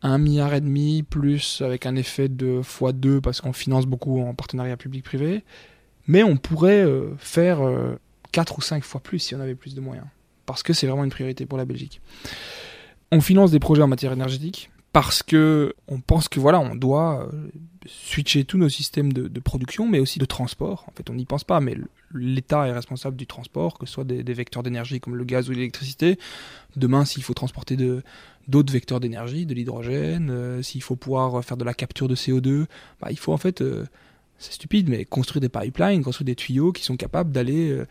un 0.00 0.16
milliard 0.16 0.54
et 0.54 0.62
demi 0.62 1.02
plus 1.02 1.60
avec 1.60 1.84
un 1.84 1.96
effet 1.96 2.30
de 2.30 2.62
x2 2.62 3.20
parce 3.20 3.42
qu'on 3.42 3.52
finance 3.52 3.84
beaucoup 3.84 4.22
en 4.22 4.32
partenariat 4.34 4.78
public-privé. 4.78 5.44
Mais 6.06 6.22
on 6.22 6.38
pourrait 6.38 6.82
euh, 6.82 7.10
faire 7.18 7.60
4 8.32 8.56
ou 8.56 8.62
5 8.62 8.82
fois 8.84 9.02
plus 9.02 9.18
si 9.18 9.34
on 9.34 9.40
avait 9.40 9.54
plus 9.54 9.74
de 9.74 9.82
moyens. 9.82 10.06
Parce 10.46 10.62
que 10.62 10.72
c'est 10.72 10.86
vraiment 10.86 11.04
une 11.04 11.10
priorité 11.10 11.44
pour 11.44 11.58
la 11.58 11.66
Belgique. 11.66 12.00
On 13.10 13.20
finance 13.20 13.50
des 13.50 13.60
projets 13.60 13.82
en 13.82 13.88
matière 13.88 14.12
énergétique 14.12 14.70
parce 14.92 15.22
que 15.22 15.74
on 15.88 16.00
pense 16.00 16.28
que 16.28 16.38
voilà, 16.38 16.60
on 16.60 16.74
doit 16.74 17.26
euh, 17.26 17.50
switcher 17.86 18.44
tous 18.44 18.58
nos 18.58 18.68
systèmes 18.68 19.12
de, 19.12 19.40
production, 19.40 19.88
mais 19.88 19.98
aussi 19.98 20.18
de 20.18 20.24
transport. 20.24 20.84
En 20.88 20.92
fait, 20.92 21.08
on 21.10 21.14
n'y 21.14 21.24
pense 21.24 21.44
pas, 21.44 21.60
mais 21.60 21.76
l'État 22.14 22.66
est 22.68 22.72
responsable 22.72 23.16
du 23.16 23.26
transport, 23.26 23.78
que 23.78 23.86
ce 23.86 23.94
soit 23.94 24.04
des, 24.04 24.22
vecteurs 24.34 24.62
d'énergie 24.62 25.00
comme 25.00 25.16
le 25.16 25.24
gaz 25.24 25.48
ou 25.48 25.52
l'électricité. 25.52 26.18
Demain, 26.76 27.04
s'il 27.04 27.22
faut 27.22 27.34
transporter 27.34 27.76
d'autres 28.48 28.72
vecteurs 28.72 29.00
d'énergie, 29.00 29.46
de 29.46 29.54
l'hydrogène, 29.54 30.30
euh, 30.30 30.62
s'il 30.62 30.82
faut 30.82 30.96
pouvoir 30.96 31.42
faire 31.42 31.56
de 31.56 31.64
la 31.64 31.74
capture 31.74 32.08
de 32.08 32.14
CO2, 32.14 32.66
bah, 33.00 33.08
il 33.10 33.18
faut 33.18 33.32
en 33.32 33.38
fait, 33.38 33.62
euh, 33.62 33.86
c'est 34.38 34.52
stupide, 34.52 34.90
mais 34.90 35.06
construire 35.06 35.40
des 35.40 35.48
pipelines, 35.48 36.02
construire 36.02 36.26
des 36.26 36.36
tuyaux 36.36 36.72
qui 36.72 36.84
sont 36.84 36.96
capables 36.96 37.32
d'aller 37.32 37.82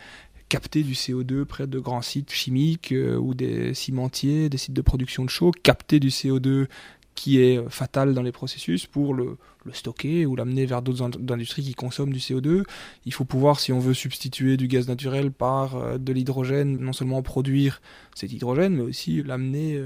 capter 0.51 0.83
du 0.83 0.95
CO2 0.95 1.45
près 1.45 1.65
de 1.65 1.79
grands 1.79 2.01
sites 2.01 2.33
chimiques 2.33 2.91
euh, 2.91 3.15
ou 3.15 3.33
des 3.33 3.73
cimentiers, 3.73 4.49
des 4.49 4.57
sites 4.57 4.73
de 4.73 4.81
production 4.81 5.23
de 5.23 5.29
chaux, 5.29 5.51
capter 5.63 6.01
du 6.01 6.09
CO2 6.09 6.67
qui 7.15 7.39
est 7.39 7.57
euh, 7.57 7.69
fatal 7.69 8.13
dans 8.13 8.21
les 8.21 8.33
processus 8.33 8.85
pour 8.85 9.13
le, 9.13 9.37
stocker 9.71 10.25
ou 10.25 10.35
l'amener 10.35 10.65
vers 10.65 10.81
d'autres 10.81 11.03
industries 11.31 11.63
qui 11.63 11.73
consomment 11.73 12.11
du 12.11 12.19
CO2. 12.19 12.63
Il 13.05 13.13
faut 13.13 13.23
pouvoir, 13.23 13.61
si 13.61 13.71
on 13.71 13.79
veut 13.79 13.93
substituer 13.93 14.57
du 14.57 14.67
gaz 14.67 14.89
naturel 14.89 15.31
par 15.31 15.77
euh, 15.77 15.97
de 15.97 16.11
l'hydrogène, 16.11 16.77
non 16.79 16.91
seulement 16.91 17.21
produire 17.21 17.81
cet 18.13 18.33
hydrogène, 18.33 18.75
mais 18.75 18.81
aussi 18.81 19.23
l'amener 19.23 19.81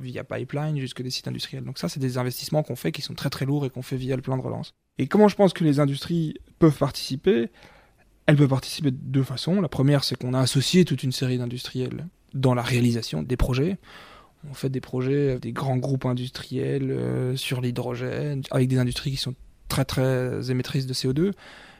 via 0.00 0.24
pipeline 0.24 0.76
jusque 0.80 1.02
des 1.02 1.10
sites 1.10 1.28
industriels. 1.28 1.62
Donc 1.62 1.78
ça, 1.78 1.88
c'est 1.88 2.00
des 2.00 2.18
investissements 2.18 2.64
qu'on 2.64 2.74
fait 2.74 2.90
qui 2.90 3.02
sont 3.02 3.14
très 3.14 3.30
très 3.30 3.46
lourds 3.46 3.64
et 3.64 3.70
qu'on 3.70 3.82
fait 3.82 3.96
via 3.96 4.16
le 4.16 4.22
plan 4.22 4.36
de 4.36 4.42
relance. 4.42 4.72
Et 4.98 5.06
comment 5.06 5.28
je 5.28 5.36
pense 5.36 5.52
que 5.52 5.62
les 5.62 5.78
industries 5.78 6.34
peuvent 6.58 6.78
participer? 6.78 7.50
Elle 8.30 8.36
peut 8.36 8.46
participer 8.46 8.92
de 8.92 8.96
deux 8.96 9.24
façons. 9.24 9.60
La 9.60 9.68
première, 9.68 10.04
c'est 10.04 10.14
qu'on 10.14 10.34
a 10.34 10.38
associé 10.38 10.84
toute 10.84 11.02
une 11.02 11.10
série 11.10 11.36
d'industriels 11.36 12.06
dans 12.32 12.54
la 12.54 12.62
réalisation 12.62 13.24
des 13.24 13.36
projets. 13.36 13.76
On 14.48 14.54
fait 14.54 14.68
des 14.68 14.80
projets 14.80 15.30
avec 15.30 15.40
des 15.40 15.50
grands 15.50 15.76
groupes 15.76 16.06
industriels 16.06 16.92
euh, 16.92 17.34
sur 17.34 17.60
l'hydrogène, 17.60 18.42
avec 18.52 18.68
des 18.68 18.78
industries 18.78 19.10
qui 19.10 19.16
sont 19.16 19.34
très 19.66 19.84
très 19.84 20.48
émettrices 20.48 20.86
de 20.86 20.94
CO2. 20.94 21.32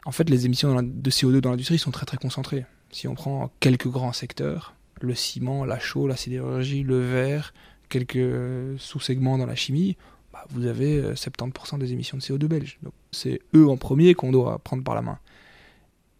En 0.05 0.11
fait, 0.11 0.29
les 0.29 0.45
émissions 0.45 0.83
de 0.83 1.09
CO2 1.09 1.39
dans 1.39 1.51
l'industrie 1.51 1.79
sont 1.79 1.91
très 1.91 2.05
très 2.05 2.17
concentrées. 2.17 2.65
Si 2.91 3.07
on 3.07 3.15
prend 3.15 3.49
quelques 3.61 3.87
grands 3.87 4.11
secteurs, 4.11 4.75
le 4.99 5.15
ciment, 5.15 5.63
la 5.63 5.79
chaux, 5.79 6.05
la 6.05 6.17
sidérurgie, 6.17 6.83
le 6.83 6.99
verre, 6.99 7.53
quelques 7.87 8.77
sous-segments 8.77 9.37
dans 9.37 9.45
la 9.45 9.55
chimie, 9.55 9.95
bah, 10.33 10.45
vous 10.49 10.65
avez 10.65 11.01
70% 11.13 11.75
euh, 11.75 11.77
des 11.77 11.93
émissions 11.93 12.17
de 12.17 12.21
CO2 12.21 12.45
belges. 12.47 12.77
Donc 12.83 12.93
c'est 13.11 13.39
eux 13.55 13.69
en 13.69 13.77
premier 13.77 14.15
qu'on 14.15 14.33
doit 14.33 14.59
prendre 14.59 14.83
par 14.83 14.95
la 14.95 15.01
main. 15.01 15.17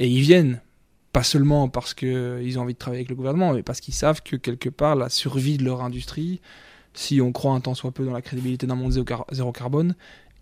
Et 0.02 0.08
ils 0.08 0.22
viennent, 0.22 0.60
pas 1.14 1.22
seulement 1.22 1.70
parce 1.70 1.94
qu'ils 1.94 2.58
ont 2.58 2.64
envie 2.64 2.74
de 2.74 2.80
travailler 2.80 3.02
avec 3.02 3.10
le 3.10 3.16
gouvernement, 3.16 3.54
mais 3.54 3.62
parce 3.62 3.80
qu'ils 3.82 3.94
savent 3.94 4.24
que 4.24 4.36
quelque 4.36 4.68
part, 4.68 4.96
la 4.96 5.10
survie 5.10 5.58
de 5.58 5.64
leur 5.64 5.84
industrie, 5.84 6.42
si 6.96 7.22
on 7.22 7.32
croit 7.32 7.54
un 7.54 7.60
tant 7.60 7.76
soit 7.76 7.92
peu 7.92 8.04
dans 8.04 8.12
la 8.12 8.24
crédibilité 8.24 8.66
d'un 8.66 8.74
monde 8.74 8.92
zéro 9.32 9.52
carbone, 9.52 9.94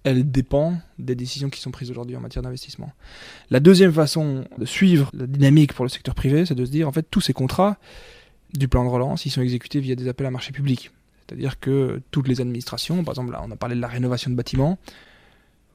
elle 0.05 0.31
dépend 0.31 0.77
des 0.97 1.13
décisions 1.13 1.49
qui 1.49 1.59
sont 1.59 1.71
prises 1.71 1.91
aujourd'hui 1.91 2.15
en 2.15 2.21
matière 2.21 2.41
d'investissement. 2.41 2.93
La 3.49 3.59
deuxième 3.59 3.91
façon 3.91 4.45
de 4.57 4.63
suivre 4.63 5.11
la 5.13 5.27
dynamique 5.27 5.73
pour 5.73 5.83
le 5.83 5.89
secteur 5.89 6.15
privé, 6.15 6.45
c'est 6.45 6.55
de 6.55 6.63
se 6.63 6.71
dire, 6.71 6.87
en 6.87 6.93
fait, 6.93 7.05
tous 7.11 7.19
ces 7.19 7.33
contrats 7.33 7.77
du 8.53 8.69
plan 8.69 8.85
de 8.85 8.89
relance, 8.89 9.25
ils 9.25 9.29
sont 9.29 9.41
exécutés 9.41 9.81
via 9.81 9.95
des 9.95 10.07
appels 10.07 10.25
à 10.25 10.31
marché 10.31 10.53
public. 10.53 10.91
C'est-à-dire 11.27 11.59
que 11.59 12.01
toutes 12.11 12.29
les 12.29 12.39
administrations, 12.39 13.03
par 13.03 13.11
exemple 13.11 13.33
là, 13.33 13.41
on 13.45 13.51
a 13.51 13.57
parlé 13.57 13.75
de 13.75 13.81
la 13.81 13.89
rénovation 13.89 14.31
de 14.31 14.37
bâtiments, 14.37 14.79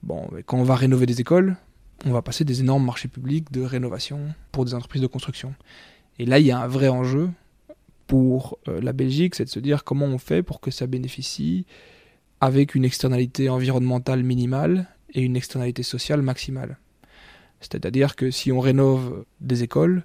bon, 0.03 0.31
quand 0.47 0.57
on 0.57 0.65
va 0.65 0.75
rénover 0.75 1.05
des 1.05 1.21
écoles, 1.21 1.59
on 2.05 2.11
va 2.11 2.23
passer 2.23 2.45
des 2.45 2.61
énormes 2.61 2.85
marchés 2.85 3.09
publics 3.09 3.51
de 3.53 3.63
rénovation 3.63 4.35
pour 4.53 4.65
des 4.65 4.75
entreprises 4.75 5.03
de 5.03 5.07
construction. 5.07 5.55
Et 6.19 6.27
là, 6.27 6.39
il 6.39 6.47
y 6.47 6.51
a 6.51 6.59
un 6.59 6.67
vrai 6.67 6.89
enjeu 6.89 7.31
pour 8.07 8.59
euh, 8.69 8.81
la 8.81 8.93
Belgique, 8.93 9.35
c'est 9.35 9.45
de 9.45 9.51
se 9.51 9.61
dire 9.61 9.85
comment 9.85 10.07
on 10.07 10.19
fait 10.19 10.43
pour 10.43 10.61
que 10.61 10.71
ça 10.71 10.87
bénéficie 10.87 11.67
avec 12.41 12.75
une 12.75 12.85
externalité 12.85 13.49
environnementale 13.49 14.23
minimale 14.23 14.89
et 15.13 15.23
une 15.23 15.37
externalité 15.37 15.83
sociale 15.83 16.23
maximale. 16.23 16.79
C'est-à-dire 17.61 18.17
que 18.17 18.31
si 18.31 18.53
on 18.53 18.61
rénove 18.61 19.25
des 19.41 19.63
écoles, 19.63 20.05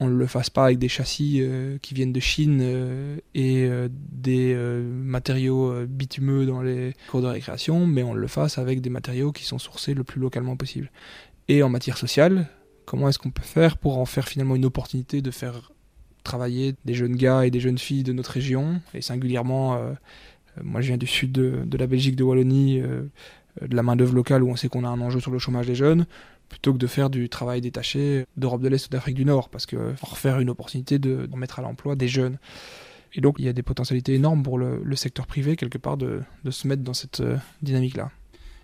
on 0.00 0.08
ne 0.08 0.14
le 0.14 0.26
fasse 0.26 0.50
pas 0.50 0.66
avec 0.66 0.78
des 0.78 0.88
châssis 0.88 1.38
euh, 1.40 1.78
qui 1.78 1.94
viennent 1.94 2.12
de 2.12 2.20
Chine 2.20 2.60
euh, 2.62 3.16
et 3.34 3.68
des 3.88 4.54
matériaux 4.54 5.86
bitumeux 5.86 6.44
dans 6.44 6.60
les 6.60 6.94
cours 7.10 7.22
de 7.22 7.26
récréation, 7.26 7.86
mais 7.86 8.02
on 8.02 8.12
le 8.12 8.26
fasse 8.26 8.58
avec 8.58 8.80
des 8.80 8.90
matériaux 8.90 9.32
qui 9.32 9.44
sont 9.44 9.58
sourcés 9.58 9.94
le 9.94 10.04
plus 10.04 10.20
localement 10.20 10.56
possible. 10.56 10.90
Et 11.48 11.62
en 11.62 11.70
matière 11.70 11.96
sociale, 11.96 12.46
comment 12.84 13.08
est-ce 13.08 13.18
qu'on 13.18 13.30
peut 13.30 13.42
faire 13.42 13.78
pour 13.78 13.98
en 13.98 14.04
faire 14.04 14.28
finalement 14.28 14.54
une 14.54 14.66
opportunité 14.66 15.22
de 15.22 15.30
faire 15.30 15.72
travailler 16.22 16.74
des 16.84 16.92
jeunes 16.92 17.16
gars 17.16 17.46
et 17.46 17.50
des 17.50 17.60
jeunes 17.60 17.78
filles 17.78 18.02
de 18.02 18.12
notre 18.12 18.32
région, 18.32 18.82
et 18.92 19.00
singulièrement, 19.00 19.74
euh, 19.74 19.78
euh, 19.78 20.60
moi 20.62 20.82
je 20.82 20.88
viens 20.88 20.98
du 20.98 21.06
sud 21.06 21.32
de, 21.32 21.78
la 21.78 21.86
Belgique, 21.86 22.16
de 22.16 22.24
Wallonie, 22.24 22.80
euh, 22.80 23.02
de 23.62 23.74
la 23.74 23.82
main-d'œuvre 23.82 24.14
locale 24.14 24.42
où 24.42 24.50
on 24.50 24.56
sait 24.56 24.68
qu'on 24.68 24.84
a 24.84 24.88
un 24.88 25.00
enjeu 25.00 25.20
sur 25.20 25.30
le 25.30 25.38
chômage 25.38 25.66
des 25.66 25.74
jeunes, 25.74 26.06
plutôt 26.50 26.74
que 26.74 26.78
de 26.78 26.86
faire 26.86 27.08
du 27.08 27.30
travail 27.30 27.62
détaché 27.62 28.26
d'Europe 28.36 28.60
de 28.60 28.68
l'Est 28.68 28.86
ou 28.86 28.90
d'Afrique 28.90 29.16
du 29.16 29.24
Nord, 29.24 29.48
parce 29.48 29.64
que 29.64 29.94
refaire 30.02 30.38
une 30.38 30.50
opportunité 30.50 30.98
de, 30.98 31.28
mettre 31.34 31.60
à 31.60 31.62
l'emploi 31.62 31.96
des 31.96 32.08
jeunes. 32.08 32.38
Et 33.14 33.22
donc 33.22 33.36
il 33.38 33.46
y 33.46 33.48
a 33.48 33.54
des 33.54 33.62
potentialités 33.62 34.12
énormes 34.12 34.42
pour 34.42 34.58
le, 34.58 34.96
secteur 34.96 35.26
privé, 35.26 35.56
quelque 35.56 35.78
part, 35.78 35.96
de 35.96 36.22
se 36.50 36.68
mettre 36.68 36.82
dans 36.82 36.94
cette 36.94 37.22
dynamique-là. 37.62 38.10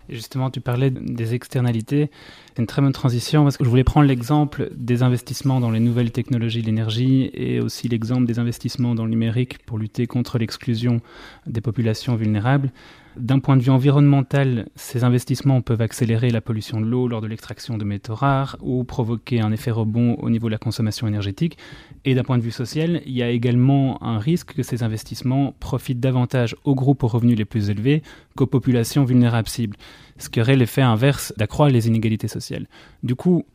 Justement, 0.09 0.49
tu 0.49 0.61
parlais 0.61 0.91
des 0.91 1.33
externalités. 1.33 2.09
C'est 2.49 2.61
une 2.61 2.67
très 2.67 2.81
bonne 2.81 2.93
transition 2.93 3.43
parce 3.43 3.57
que 3.57 3.63
je 3.63 3.69
voulais 3.69 3.83
prendre 3.83 4.07
l'exemple 4.07 4.69
des 4.75 5.03
investissements 5.03 5.59
dans 5.59 5.71
les 5.71 5.79
nouvelles 5.79 6.11
technologies 6.11 6.61
de 6.61 6.67
l'énergie 6.67 7.29
et 7.33 7.59
aussi 7.59 7.87
l'exemple 7.87 8.25
des 8.25 8.39
investissements 8.39 8.95
dans 8.95 9.05
le 9.05 9.11
numérique 9.11 9.65
pour 9.65 9.77
lutter 9.77 10.07
contre 10.07 10.37
l'exclusion 10.37 11.01
des 11.47 11.61
populations 11.61 12.15
vulnérables. 12.15 12.71
D'un 13.17 13.39
point 13.39 13.55
de 13.55 13.61
vue 13.61 13.69
environnemental, 13.69 14.67
ces 14.75 15.05
investissements 15.05 15.61
peuvent 15.61 15.81
accélérer 15.81 16.31
la 16.31 16.41
pollution 16.41 16.81
de 16.81 16.85
l'eau 16.85 17.07
lors 17.07 17.21
de 17.21 17.27
l'extraction 17.27 17.77
de 17.77 17.85
métaux 17.85 18.13
rares 18.13 18.57
ou 18.61 18.83
provoquer 18.83 19.39
un 19.39 19.53
effet 19.53 19.71
rebond 19.71 20.15
au 20.15 20.29
niveau 20.29 20.47
de 20.47 20.51
la 20.51 20.57
consommation 20.57 21.07
énergétique. 21.07 21.57
Et 22.03 22.13
d'un 22.13 22.23
point 22.23 22.37
de 22.37 22.43
vue 22.43 22.51
social, 22.51 23.01
il 23.05 23.13
y 23.13 23.23
a 23.23 23.29
également 23.29 24.03
un 24.03 24.19
risque 24.19 24.53
que 24.53 24.63
ces 24.63 24.83
investissements 24.83 25.53
profitent 25.61 26.01
davantage 26.01 26.57
aux 26.65 26.75
groupes 26.75 27.03
aux 27.03 27.07
revenus 27.07 27.37
les 27.37 27.45
plus 27.45 27.69
élevés 27.69 28.03
qu'aux 28.35 28.47
populations 28.47 29.05
vulnérables 29.05 29.47
cibles, 29.47 29.77
ce 30.17 30.27
qui 30.27 30.41
aurait 30.41 30.57
l'effet 30.57 30.81
inverse 30.81 31.31
d'accroître 31.37 31.73
les 31.73 31.87
inégalités 31.87 32.27
sociales. 32.27 32.67
Du 33.01 33.15
coup, 33.15 33.45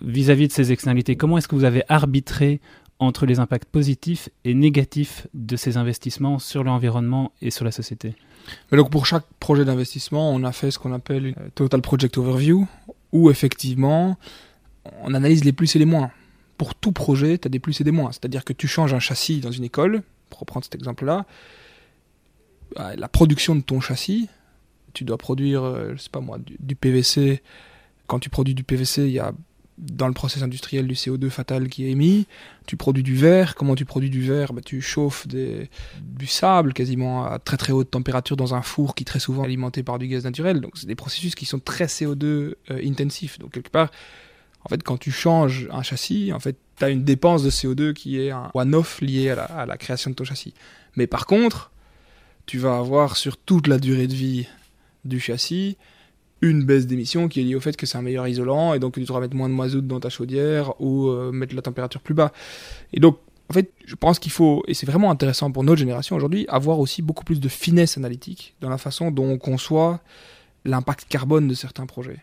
vis-à-vis 0.00 0.46
-vis 0.46 0.48
de 0.48 0.52
ces 0.52 0.72
externalités, 0.72 1.16
comment 1.16 1.36
est-ce 1.36 1.48
que 1.48 1.56
vous 1.56 1.64
avez 1.64 1.82
arbitré 1.88 2.60
entre 2.98 3.26
les 3.26 3.40
impacts 3.40 3.68
positifs 3.68 4.28
et 4.44 4.54
négatifs 4.54 5.26
de 5.34 5.56
ces 5.56 5.76
investissements 5.76 6.38
sur 6.38 6.62
l'environnement 6.64 7.32
et 7.40 7.50
sur 7.50 7.64
la 7.64 7.72
société 7.72 8.14
donc 8.70 8.90
pour 8.90 9.06
chaque 9.06 9.24
projet 9.38 9.64
d'investissement, 9.64 10.32
on 10.32 10.42
a 10.44 10.52
fait 10.52 10.70
ce 10.70 10.78
qu'on 10.78 10.92
appelle 10.92 11.26
une 11.26 11.34
Total 11.54 11.80
Project 11.80 12.18
Overview, 12.18 12.66
où 13.12 13.30
effectivement, 13.30 14.16
on 15.02 15.14
analyse 15.14 15.44
les 15.44 15.52
plus 15.52 15.74
et 15.76 15.78
les 15.78 15.84
moins. 15.84 16.10
Pour 16.58 16.74
tout 16.74 16.92
projet, 16.92 17.38
tu 17.38 17.48
as 17.48 17.50
des 17.50 17.58
plus 17.58 17.80
et 17.80 17.84
des 17.84 17.90
moins. 17.90 18.12
C'est-à-dire 18.12 18.44
que 18.44 18.52
tu 18.52 18.68
changes 18.68 18.94
un 18.94 18.98
châssis 18.98 19.40
dans 19.40 19.50
une 19.50 19.64
école, 19.64 20.02
pour 20.30 20.40
reprendre 20.40 20.64
cet 20.64 20.74
exemple-là, 20.74 21.26
bah, 22.76 22.96
la 22.96 23.08
production 23.08 23.54
de 23.54 23.60
ton 23.60 23.80
châssis, 23.80 24.28
tu 24.94 25.04
dois 25.04 25.18
produire, 25.18 25.62
euh, 25.62 25.92
je 25.96 26.02
sais 26.02 26.10
pas 26.10 26.20
moi, 26.20 26.38
du 26.58 26.76
PVC. 26.76 27.42
Quand 28.06 28.18
tu 28.18 28.30
produis 28.30 28.54
du 28.54 28.64
PVC, 28.64 29.06
il 29.06 29.12
y 29.12 29.18
a 29.18 29.32
dans 29.78 30.06
le 30.06 30.12
process 30.12 30.42
industriel 30.42 30.86
du 30.86 30.94
CO2 30.94 31.30
fatal 31.30 31.68
qui 31.68 31.86
est 31.86 31.90
émis. 31.90 32.26
Tu 32.66 32.76
produis 32.76 33.02
du 33.02 33.16
verre. 33.16 33.54
Comment 33.54 33.74
tu 33.74 33.84
produis 33.84 34.10
du 34.10 34.22
verre? 34.22 34.52
Bah, 34.52 34.60
Tu 34.64 34.80
chauffes 34.80 35.26
du 35.26 36.26
sable 36.26 36.72
quasiment 36.72 37.24
à 37.24 37.38
très 37.38 37.56
très 37.56 37.72
haute 37.72 37.90
température 37.90 38.36
dans 38.36 38.54
un 38.54 38.62
four 38.62 38.94
qui 38.94 39.02
est 39.02 39.06
très 39.06 39.18
souvent 39.18 39.42
alimenté 39.42 39.82
par 39.82 39.98
du 39.98 40.08
gaz 40.08 40.24
naturel. 40.24 40.60
Donc 40.60 40.72
c'est 40.76 40.86
des 40.86 40.94
processus 40.94 41.34
qui 41.34 41.46
sont 41.46 41.58
très 41.58 41.86
CO2 41.86 42.24
euh, 42.24 42.54
intensifs. 42.84 43.38
Donc 43.38 43.52
quelque 43.52 43.70
part, 43.70 43.90
en 44.64 44.68
fait, 44.68 44.82
quand 44.82 44.98
tu 44.98 45.10
changes 45.10 45.68
un 45.72 45.82
châssis, 45.82 46.32
en 46.32 46.38
fait, 46.38 46.56
tu 46.78 46.84
as 46.84 46.90
une 46.90 47.04
dépense 47.04 47.42
de 47.42 47.50
CO2 47.50 47.94
qui 47.94 48.20
est 48.20 48.30
un 48.30 48.50
one-off 48.54 49.00
lié 49.00 49.30
à 49.30 49.66
la 49.66 49.76
création 49.76 50.10
de 50.10 50.14
ton 50.14 50.24
châssis. 50.24 50.54
Mais 50.96 51.06
par 51.06 51.26
contre, 51.26 51.72
tu 52.46 52.58
vas 52.58 52.78
avoir 52.78 53.16
sur 53.16 53.36
toute 53.36 53.66
la 53.66 53.78
durée 53.78 54.06
de 54.06 54.14
vie 54.14 54.46
du 55.04 55.18
châssis 55.18 55.76
une 56.42 56.64
baisse 56.64 56.86
d'émissions 56.86 57.28
qui 57.28 57.40
est 57.40 57.44
liée 57.44 57.54
au 57.54 57.60
fait 57.60 57.76
que 57.76 57.86
c'est 57.86 57.96
un 57.96 58.02
meilleur 58.02 58.26
isolant 58.26 58.74
et 58.74 58.80
donc 58.80 58.94
tu 58.94 59.00
devras 59.00 59.20
mettre 59.20 59.36
moins 59.36 59.48
de 59.48 59.54
mazout 59.54 59.86
dans 59.86 60.00
ta 60.00 60.10
chaudière 60.10 60.78
ou 60.80 61.08
euh, 61.08 61.30
mettre 61.32 61.54
la 61.54 61.62
température 61.62 62.00
plus 62.00 62.14
bas. 62.14 62.32
Et 62.92 63.00
donc, 63.00 63.18
en 63.48 63.54
fait, 63.54 63.70
je 63.84 63.94
pense 63.94 64.18
qu'il 64.18 64.32
faut, 64.32 64.64
et 64.66 64.74
c'est 64.74 64.86
vraiment 64.86 65.10
intéressant 65.10 65.52
pour 65.52 65.62
notre 65.62 65.78
génération 65.78 66.16
aujourd'hui, 66.16 66.46
avoir 66.48 66.80
aussi 66.80 67.00
beaucoup 67.00 67.24
plus 67.24 67.38
de 67.38 67.48
finesse 67.48 67.96
analytique 67.96 68.54
dans 68.60 68.70
la 68.70 68.78
façon 68.78 69.10
dont 69.10 69.26
on 69.26 69.38
conçoit 69.38 70.00
l'impact 70.64 71.06
carbone 71.08 71.48
de 71.48 71.54
certains 71.54 71.86
projets. 71.86 72.18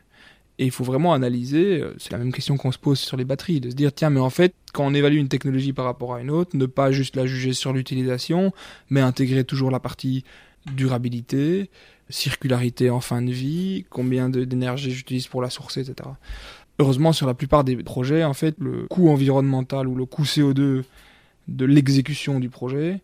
Et 0.57 0.65
il 0.65 0.71
faut 0.71 0.83
vraiment 0.83 1.13
analyser, 1.13 1.79
euh, 1.79 1.93
c'est 1.97 2.11
la 2.11 2.17
même 2.17 2.33
question 2.33 2.57
qu'on 2.57 2.73
se 2.73 2.77
pose 2.77 2.99
sur 2.99 3.15
les 3.15 3.23
batteries, 3.23 3.61
de 3.61 3.69
se 3.69 3.75
dire, 3.75 3.93
tiens, 3.93 4.09
mais 4.09 4.19
en 4.19 4.29
fait, 4.29 4.53
quand 4.73 4.85
on 4.85 4.93
évalue 4.93 5.17
une 5.17 5.29
technologie 5.29 5.71
par 5.71 5.85
rapport 5.85 6.13
à 6.13 6.21
une 6.21 6.29
autre, 6.29 6.57
ne 6.57 6.65
pas 6.65 6.91
juste 6.91 7.15
la 7.15 7.25
juger 7.25 7.53
sur 7.53 7.71
l'utilisation, 7.71 8.51
mais 8.89 8.99
intégrer 8.99 9.45
toujours 9.45 9.71
la 9.71 9.79
partie 9.79 10.25
durabilité, 10.73 11.69
circularité 12.09 12.89
en 12.89 12.99
fin 12.99 13.21
de 13.21 13.31
vie, 13.31 13.85
combien 13.89 14.29
d'énergie 14.29 14.91
j'utilise 14.91 15.27
pour 15.27 15.41
la 15.41 15.49
sourcer, 15.49 15.81
etc. 15.81 16.09
Heureusement, 16.79 17.13
sur 17.13 17.27
la 17.27 17.33
plupart 17.33 17.63
des 17.63 17.75
projets, 17.77 18.23
en 18.23 18.33
fait, 18.33 18.55
le 18.59 18.87
coût 18.87 19.09
environnemental 19.09 19.87
ou 19.87 19.95
le 19.95 20.05
coût 20.05 20.23
CO2 20.23 20.83
de 21.47 21.65
l'exécution 21.65 22.39
du 22.39 22.49
projet 22.49 23.01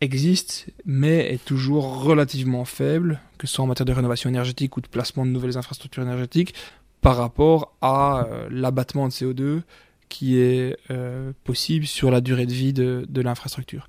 existe, 0.00 0.66
mais 0.84 1.32
est 1.32 1.44
toujours 1.44 2.02
relativement 2.02 2.64
faible, 2.64 3.20
que 3.38 3.46
ce 3.46 3.54
soit 3.54 3.64
en 3.64 3.68
matière 3.68 3.86
de 3.86 3.92
rénovation 3.92 4.28
énergétique 4.28 4.76
ou 4.76 4.80
de 4.80 4.88
placement 4.88 5.24
de 5.24 5.30
nouvelles 5.30 5.56
infrastructures 5.56 6.02
énergétiques, 6.02 6.54
par 7.00 7.16
rapport 7.16 7.74
à 7.80 8.26
euh, 8.26 8.48
l'abattement 8.50 9.08
de 9.08 9.12
CO2 9.12 9.62
qui 10.08 10.38
est 10.38 10.76
euh, 10.90 11.32
possible 11.44 11.86
sur 11.86 12.10
la 12.10 12.20
durée 12.20 12.46
de 12.46 12.52
vie 12.52 12.72
de, 12.72 13.06
de 13.08 13.20
l'infrastructure. 13.20 13.88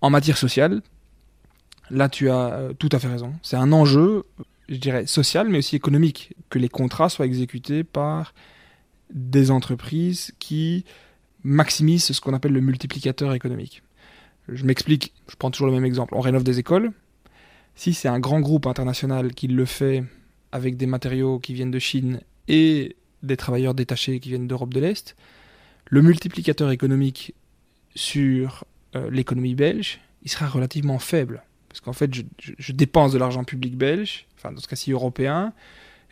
En 0.00 0.10
matière 0.10 0.36
sociale, 0.36 0.82
Là, 1.90 2.08
tu 2.08 2.30
as 2.30 2.52
euh, 2.52 2.72
tout 2.72 2.88
à 2.92 2.98
fait 2.98 3.08
raison. 3.08 3.34
C'est 3.42 3.56
un 3.56 3.72
enjeu, 3.72 4.24
je 4.68 4.76
dirais, 4.76 5.06
social, 5.06 5.48
mais 5.48 5.58
aussi 5.58 5.76
économique, 5.76 6.34
que 6.50 6.58
les 6.58 6.68
contrats 6.68 7.08
soient 7.08 7.26
exécutés 7.26 7.84
par 7.84 8.34
des 9.12 9.50
entreprises 9.50 10.32
qui 10.38 10.84
maximise 11.42 12.04
ce 12.04 12.20
qu'on 12.20 12.34
appelle 12.34 12.52
le 12.52 12.60
multiplicateur 12.60 13.34
économique. 13.34 13.82
Je 14.48 14.64
m'explique, 14.64 15.12
je 15.28 15.36
prends 15.36 15.50
toujours 15.50 15.68
le 15.68 15.74
même 15.74 15.84
exemple. 15.84 16.14
On 16.16 16.20
rénove 16.20 16.44
des 16.44 16.58
écoles. 16.58 16.92
Si 17.74 17.92
c'est 17.92 18.08
un 18.08 18.18
grand 18.18 18.40
groupe 18.40 18.66
international 18.66 19.34
qui 19.34 19.48
le 19.48 19.64
fait 19.64 20.04
avec 20.52 20.76
des 20.76 20.86
matériaux 20.86 21.38
qui 21.38 21.54
viennent 21.54 21.70
de 21.70 21.78
Chine 21.78 22.20
et 22.48 22.96
des 23.22 23.36
travailleurs 23.36 23.74
détachés 23.74 24.20
qui 24.20 24.30
viennent 24.30 24.46
d'Europe 24.46 24.72
de 24.72 24.80
l'Est, 24.80 25.16
le 25.86 26.02
multiplicateur 26.02 26.70
économique 26.70 27.34
sur 27.94 28.64
euh, 28.96 29.10
l'économie 29.10 29.54
belge, 29.54 30.00
il 30.22 30.30
sera 30.30 30.46
relativement 30.46 30.98
faible. 30.98 31.42
Parce 31.74 31.80
qu'en 31.80 31.92
fait, 31.92 32.14
je, 32.38 32.72
dépense 32.72 33.10
de 33.10 33.18
l'argent 33.18 33.42
public 33.42 33.76
belge, 33.76 34.26
enfin 34.36 34.52
dans 34.52 34.60
ce 34.60 34.68
cas-ci 34.68 34.92
européen, 34.92 35.52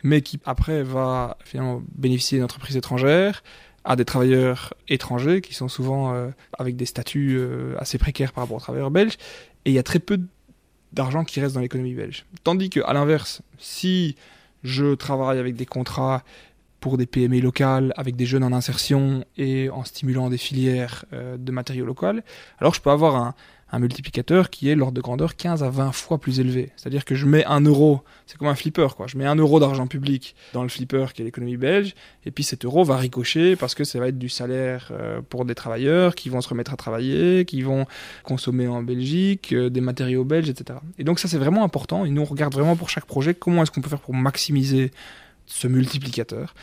mais 0.03 0.21
qui 0.21 0.37
après 0.43 0.83
va 0.83 1.37
finalement 1.45 1.81
bénéficier 1.95 2.37
d'entreprises 2.37 2.75
étrangères, 2.75 3.43
à 3.85 3.95
des 3.95 4.03
travailleurs 4.03 4.73
étrangers 4.89 5.39
qui 5.39 5.53
sont 5.53 5.69
souvent 5.69 6.13
euh, 6.13 6.31
avec 6.59 6.75
des 6.75 6.85
statuts 6.85 7.37
euh, 7.37 7.75
assez 7.79 7.97
précaires 7.97 8.33
par 8.33 8.43
rapport 8.43 8.57
aux 8.57 8.59
travailleurs 8.59 8.91
belges, 8.91 9.17
et 9.63 9.69
il 9.69 9.73
y 9.73 9.79
a 9.79 9.83
très 9.83 9.99
peu 9.99 10.19
d'argent 10.91 11.23
qui 11.23 11.39
reste 11.39 11.55
dans 11.55 11.61
l'économie 11.61 11.93
belge. 11.93 12.25
Tandis 12.43 12.69
que, 12.69 12.81
à 12.81 12.91
l'inverse, 12.91 13.41
si 13.57 14.17
je 14.65 14.95
travaille 14.95 15.39
avec 15.39 15.55
des 15.55 15.65
contrats 15.65 16.23
pour 16.81 16.97
des 16.97 17.05
PME 17.05 17.39
locales, 17.39 17.93
avec 17.95 18.17
des 18.17 18.25
jeunes 18.25 18.43
en 18.43 18.51
insertion 18.51 19.23
et 19.37 19.69
en 19.69 19.85
stimulant 19.85 20.29
des 20.29 20.37
filières 20.37 21.05
euh, 21.13 21.37
de 21.37 21.51
matériaux 21.53 21.85
locaux, 21.85 22.19
alors 22.59 22.73
je 22.73 22.81
peux 22.81 22.89
avoir 22.91 23.15
un, 23.15 23.33
un 23.73 23.79
multiplicateur 23.79 24.51
qui 24.51 24.69
est 24.69 24.75
l'ordre 24.75 24.93
de 24.93 25.01
grandeur 25.01 25.35
15 25.35 25.63
à 25.63 25.69
20 25.71 25.91
fois 25.91 26.19
plus 26.19 26.39
élevé. 26.39 26.71
C'est-à-dire 26.77 27.05
que 27.05 27.15
je 27.15 27.25
mets 27.25 27.43
un 27.45 27.59
euro, 27.61 28.01
c'est 28.27 28.37
comme 28.37 28.47
un 28.47 28.55
flipper, 28.55 28.95
quoi. 28.95 29.07
Je 29.07 29.17
mets 29.17 29.25
un 29.25 29.35
euro 29.35 29.59
d'argent 29.59 29.87
public 29.87 30.35
dans 30.53 30.61
le 30.61 30.69
flipper 30.69 31.07
qui 31.13 31.23
est 31.23 31.25
l'économie 31.25 31.57
belge, 31.57 31.95
et 32.25 32.31
puis 32.31 32.43
cet 32.43 32.65
euro 32.65 32.83
va 32.83 32.97
ricocher 32.97 33.55
parce 33.55 33.73
que 33.73 33.83
ça 33.83 33.99
va 33.99 34.09
être 34.09 34.19
du 34.19 34.29
salaire 34.29 34.89
euh, 34.91 35.21
pour 35.27 35.43
des 35.45 35.55
travailleurs 35.55 36.13
qui 36.13 36.29
vont 36.29 36.39
se 36.39 36.49
remettre 36.49 36.71
à 36.71 36.77
travailler, 36.77 37.45
qui 37.45 37.63
vont 37.63 37.87
consommer 38.21 38.67
en 38.67 38.83
Belgique, 38.83 39.53
euh, 39.53 39.71
des 39.71 39.81
matériaux 39.81 40.23
belges, 40.23 40.49
etc. 40.49 40.77
Et 40.99 41.03
donc 41.03 41.19
ça 41.19 41.27
c'est 41.27 41.39
vraiment 41.39 41.63
important, 41.63 42.05
et 42.05 42.11
nous 42.11 42.21
on 42.21 42.25
regarde 42.25 42.53
vraiment 42.53 42.75
pour 42.75 42.89
chaque 42.89 43.05
projet 43.05 43.33
comment 43.33 43.63
est-ce 43.63 43.71
qu'on 43.71 43.81
peut 43.81 43.89
faire 43.89 43.99
pour 43.99 44.13
maximiser 44.13 44.91
ce 45.47 45.67
multiplicateur. 45.67 46.53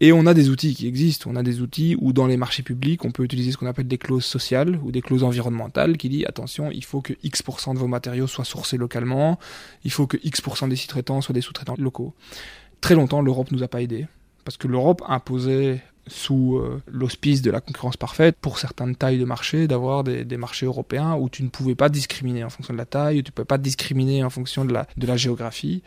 Et 0.00 0.12
on 0.12 0.26
a 0.26 0.34
des 0.34 0.48
outils 0.48 0.74
qui 0.74 0.86
existent. 0.86 1.28
On 1.30 1.36
a 1.36 1.42
des 1.42 1.60
outils 1.60 1.96
où 2.00 2.12
dans 2.12 2.26
les 2.26 2.36
marchés 2.36 2.62
publics, 2.62 3.04
on 3.04 3.10
peut 3.10 3.24
utiliser 3.24 3.50
ce 3.50 3.56
qu'on 3.56 3.66
appelle 3.66 3.88
des 3.88 3.98
clauses 3.98 4.24
sociales 4.24 4.78
ou 4.84 4.92
des 4.92 5.02
clauses 5.02 5.24
environnementales 5.24 5.96
qui 5.96 6.08
dit 6.08 6.24
attention, 6.24 6.70
il 6.70 6.84
faut 6.84 7.00
que 7.00 7.14
X% 7.24 7.74
de 7.74 7.78
vos 7.78 7.88
matériaux 7.88 8.28
soient 8.28 8.44
sourcés 8.44 8.76
localement, 8.76 9.38
il 9.84 9.90
faut 9.90 10.06
que 10.06 10.16
X% 10.22 10.68
des 10.68 10.76
sous-traitants 10.76 11.20
soient 11.20 11.32
des 11.32 11.40
sous-traitants 11.40 11.74
locaux. 11.78 12.14
Très 12.80 12.94
longtemps, 12.94 13.22
l'Europe 13.22 13.50
nous 13.50 13.62
a 13.62 13.68
pas 13.68 13.82
aidés 13.82 14.06
parce 14.44 14.56
que 14.56 14.68
l'Europe 14.68 15.02
imposait 15.06 15.82
sous 16.06 16.56
euh, 16.56 16.80
l'auspice 16.86 17.42
de 17.42 17.50
la 17.50 17.60
concurrence 17.60 17.98
parfaite, 17.98 18.36
pour 18.40 18.58
certaines 18.58 18.96
tailles 18.96 19.18
de 19.18 19.26
marché, 19.26 19.68
d'avoir 19.68 20.04
des, 20.04 20.24
marchés 20.38 20.64
européens 20.64 21.16
où 21.16 21.28
tu 21.28 21.42
ne 21.42 21.50
pouvais 21.50 21.74
pas 21.74 21.90
discriminer 21.90 22.44
en 22.44 22.48
fonction 22.48 22.72
de 22.72 22.78
la 22.78 22.86
taille, 22.86 23.18
où 23.18 23.22
tu 23.22 23.28
ne 23.28 23.34
pouvais 23.34 23.44
pas 23.44 23.58
discriminer 23.58 24.24
en 24.24 24.30
fonction 24.30 24.64
de 24.64 24.72
la 24.72 25.16
géographie. 25.18 25.82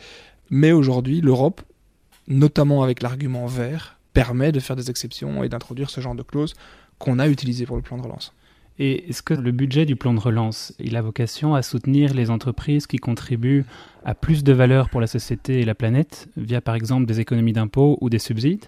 Mais 0.52 0.74
aujourd'hui, 0.74 1.22
l'Europe, 1.22 1.62
notamment 2.28 2.84
avec 2.84 3.02
l'argument 3.02 3.48
vert, 3.48 3.98
permet 4.14 4.52
de 4.52 4.60
faire 4.60 4.76
des 4.76 4.90
exceptions 4.90 5.44
et 5.44 5.50
d'introduire 5.50 5.90
ce 5.90 6.02
genre 6.02 6.16
de 6.16 6.24
clauses 6.24 6.54
qu'on 7.00 7.20
a 7.20 7.28
utilisées 7.28 7.66
pour 7.66 7.76
le 7.76 7.82
plan 7.82 7.98
de 7.98 8.04
relance. 8.04 8.34
Et 8.80 9.10
est-ce 9.10 9.22
que 9.22 9.34
le 9.34 9.52
budget 9.52 9.86
du 9.86 9.96
plan 9.96 10.14
de 10.14 10.20
relance, 10.20 10.74
il 10.80 10.96
a 10.96 11.02
vocation 11.02 11.54
à 11.54 11.62
soutenir 11.62 12.14
les 12.14 12.30
entreprises 12.30 12.88
qui 12.88 12.98
contribuent 12.98 13.66
à 14.06 14.16
plus 14.16 14.44
de 14.44 14.54
valeur 14.54 14.90
pour 14.90 15.02
la 15.02 15.08
société 15.08 15.60
et 15.60 15.66
la 15.66 15.76
planète, 15.76 16.30
via 16.38 16.62
par 16.62 16.76
exemple 16.76 17.06
des 17.06 17.20
économies 17.20 17.54
d'impôts 17.54 17.98
ou 18.02 18.10
des 18.10 18.20
subsides? 18.20 18.66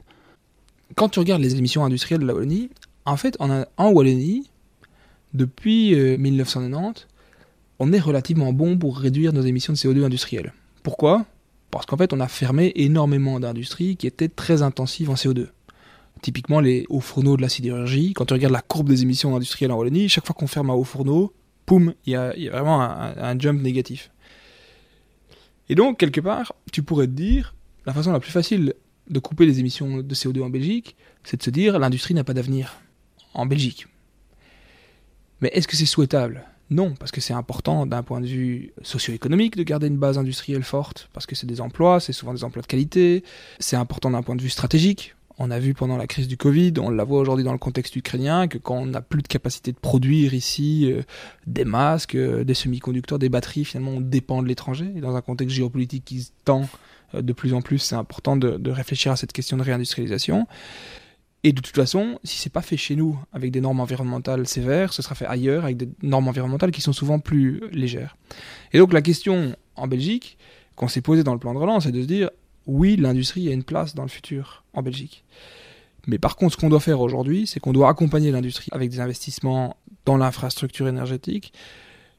Quand 0.95 1.09
tu 1.09 1.19
regardes 1.19 1.41
les 1.41 1.55
émissions 1.55 1.83
industrielles 1.83 2.21
de 2.21 2.27
la 2.27 2.33
Wallonie, 2.35 2.69
en 3.05 3.17
fait, 3.17 3.35
en, 3.39 3.65
en 3.77 3.91
Wallonie, 3.91 4.49
depuis 5.33 5.95
1990, 5.95 7.01
euh, 7.01 7.05
on 7.79 7.91
est 7.91 7.99
relativement 7.99 8.53
bon 8.53 8.77
pour 8.77 8.97
réduire 8.97 9.33
nos 9.33 9.41
émissions 9.41 9.73
de 9.73 9.77
CO2 9.77 10.05
industrielles. 10.05 10.53
Pourquoi? 10.83 11.25
Parce 11.73 11.87
qu'en 11.87 11.97
fait, 11.97 12.13
on 12.13 12.19
a 12.19 12.27
fermé 12.27 12.71
énormément 12.75 13.39
d'industries 13.39 13.97
qui 13.97 14.05
étaient 14.05 14.29
très 14.29 14.61
intensives 14.61 15.09
en 15.09 15.15
CO2. 15.15 15.47
Typiquement, 16.21 16.59
les 16.59 16.85
hauts 16.87 16.99
fourneaux 16.99 17.35
de 17.35 17.41
la 17.41 17.49
sidérurgie, 17.49 18.13
quand 18.13 18.25
tu 18.25 18.33
regardes 18.33 18.53
la 18.53 18.61
courbe 18.61 18.89
des 18.89 19.01
émissions 19.01 19.35
industrielles 19.35 19.71
en 19.71 19.77
Wallonie, 19.77 20.07
chaque 20.07 20.25
fois 20.25 20.35
qu'on 20.35 20.45
ferme 20.45 20.69
un 20.69 20.73
haut 20.73 20.83
fourneau, 20.83 21.33
poum, 21.65 21.95
il 22.05 22.13
y, 22.13 22.15
a, 22.15 22.31
vraiment 22.51 22.79
un, 22.79 23.39
jump 23.39 23.59
négatif. 23.59 24.11
Et 25.67 25.73
donc, 25.73 25.97
quelque 25.97 26.21
part, 26.21 26.53
tu 26.71 26.83
pourrais 26.83 27.07
te 27.07 27.13
dire, 27.13 27.55
la 27.87 27.93
façon 27.93 28.11
la 28.11 28.19
plus 28.19 28.31
facile 28.31 28.75
de 29.09 29.19
couper 29.19 29.47
les 29.47 29.59
émissions 29.59 29.97
de 29.97 30.15
CO2 30.15 30.43
en 30.43 30.49
Belgique, 30.49 30.95
c'est 31.23 31.37
de 31.37 31.43
se 31.43 31.49
dire, 31.49 31.79
l'industrie 31.79 32.13
n'a 32.13 32.23
pas 32.23 32.35
d'avenir 32.35 32.77
en 33.33 33.47
Belgique. 33.47 33.87
Mais 35.41 35.49
est-ce 35.53 35.67
que 35.67 35.75
c'est 35.75 35.87
souhaitable? 35.87 36.45
Non, 36.73 36.93
parce 36.99 37.11
que 37.11 37.21
c'est 37.21 37.33
important 37.33 37.85
d'un 37.85 38.03
point 38.03 38.19
de 38.19 38.25
vue 38.25 38.73
socio-économique 38.81 39.55
de 39.55 39.63
garder 39.63 39.87
une 39.87 39.97
base 39.97 40.17
industrielle 40.17 40.63
forte, 40.63 41.09
parce 41.13 41.25
que 41.25 41.35
c'est 41.35 41.47
des 41.47 41.61
emplois, 41.61 41.99
c'est 41.99 42.13
souvent 42.13 42.33
des 42.33 42.43
emplois 42.43 42.61
de 42.61 42.67
qualité. 42.67 43.23
C'est 43.59 43.75
important 43.75 44.09
d'un 44.09 44.23
point 44.23 44.35
de 44.35 44.41
vue 44.41 44.49
stratégique. 44.49 45.15
On 45.39 45.51
a 45.51 45.59
vu 45.59 45.73
pendant 45.73 45.97
la 45.97 46.07
crise 46.07 46.27
du 46.27 46.37
Covid, 46.37 46.73
on 46.79 46.89
la 46.89 47.03
voit 47.03 47.19
aujourd'hui 47.19 47.43
dans 47.43 47.53
le 47.53 47.57
contexte 47.57 47.95
ukrainien, 47.95 48.47
que 48.47 48.57
quand 48.57 48.75
on 48.75 48.85
n'a 48.85 49.01
plus 49.01 49.21
de 49.21 49.27
capacité 49.27 49.71
de 49.71 49.77
produire 49.77 50.33
ici 50.33 50.91
euh, 50.91 51.01
des 51.47 51.65
masques, 51.65 52.15
euh, 52.15 52.43
des 52.43 52.53
semi-conducteurs, 52.53 53.17
des 53.17 53.29
batteries, 53.29 53.65
finalement 53.65 53.91
on 53.91 54.01
dépend 54.01 54.43
de 54.43 54.47
l'étranger. 54.47 54.91
Et 54.95 55.01
dans 55.01 55.15
un 55.15 55.21
contexte 55.21 55.55
géopolitique 55.55 56.05
qui 56.05 56.21
se 56.21 56.31
tend 56.45 56.67
euh, 57.15 57.21
de 57.21 57.33
plus 57.33 57.53
en 57.53 57.61
plus, 57.61 57.79
c'est 57.79 57.95
important 57.95 58.37
de 58.37 58.71
réfléchir 58.71 59.11
à 59.11 59.15
cette 59.15 59.33
question 59.33 59.57
de 59.57 59.63
réindustrialisation. 59.63 60.47
Et 61.43 61.51
de 61.51 61.59
toute 61.59 61.75
façon, 61.75 62.19
si 62.23 62.37
c'est 62.37 62.49
pas 62.49 62.61
fait 62.61 62.77
chez 62.77 62.95
nous 62.95 63.19
avec 63.33 63.51
des 63.51 63.59
normes 63.59 63.81
environnementales 63.81 64.47
sévères, 64.47 64.93
ce 64.93 65.01
sera 65.01 65.13
fait 65.13 65.25
ailleurs 65.25 65.65
avec 65.65 65.75
des 65.75 65.89
normes 66.01 66.29
environnementales 66.29 66.71
qui 66.71 66.81
sont 66.81 66.93
souvent 66.93 67.19
plus 67.19 67.61
légères. 67.71 68.15
Et 68.71 68.77
donc 68.77 68.93
la 68.93 69.01
question 69.01 69.55
en 69.75 69.87
Belgique 69.87 70.37
qu'on 70.75 70.87
s'est 70.87 71.01
posée 71.01 71.23
dans 71.23 71.33
le 71.33 71.39
plan 71.39 71.53
de 71.53 71.59
relance, 71.59 71.83
c'est 71.83 71.91
de 71.91 72.01
se 72.01 72.07
dire 72.07 72.29
oui, 72.65 72.95
l'industrie 72.95 73.49
a 73.49 73.51
une 73.51 73.63
place 73.63 73.93
dans 73.93 74.03
le 74.03 74.09
futur 74.09 74.63
en 74.73 74.81
Belgique. 74.81 75.25
Mais 76.07 76.17
par 76.17 76.35
contre, 76.37 76.53
ce 76.53 76.57
qu'on 76.57 76.69
doit 76.69 76.79
faire 76.79 77.01
aujourd'hui, 77.01 77.45
c'est 77.47 77.59
qu'on 77.59 77.73
doit 77.73 77.89
accompagner 77.89 78.31
l'industrie 78.31 78.69
avec 78.71 78.89
des 78.89 78.99
investissements 78.99 79.77
dans 80.05 80.17
l'infrastructure 80.17 80.87
énergétique, 80.87 81.53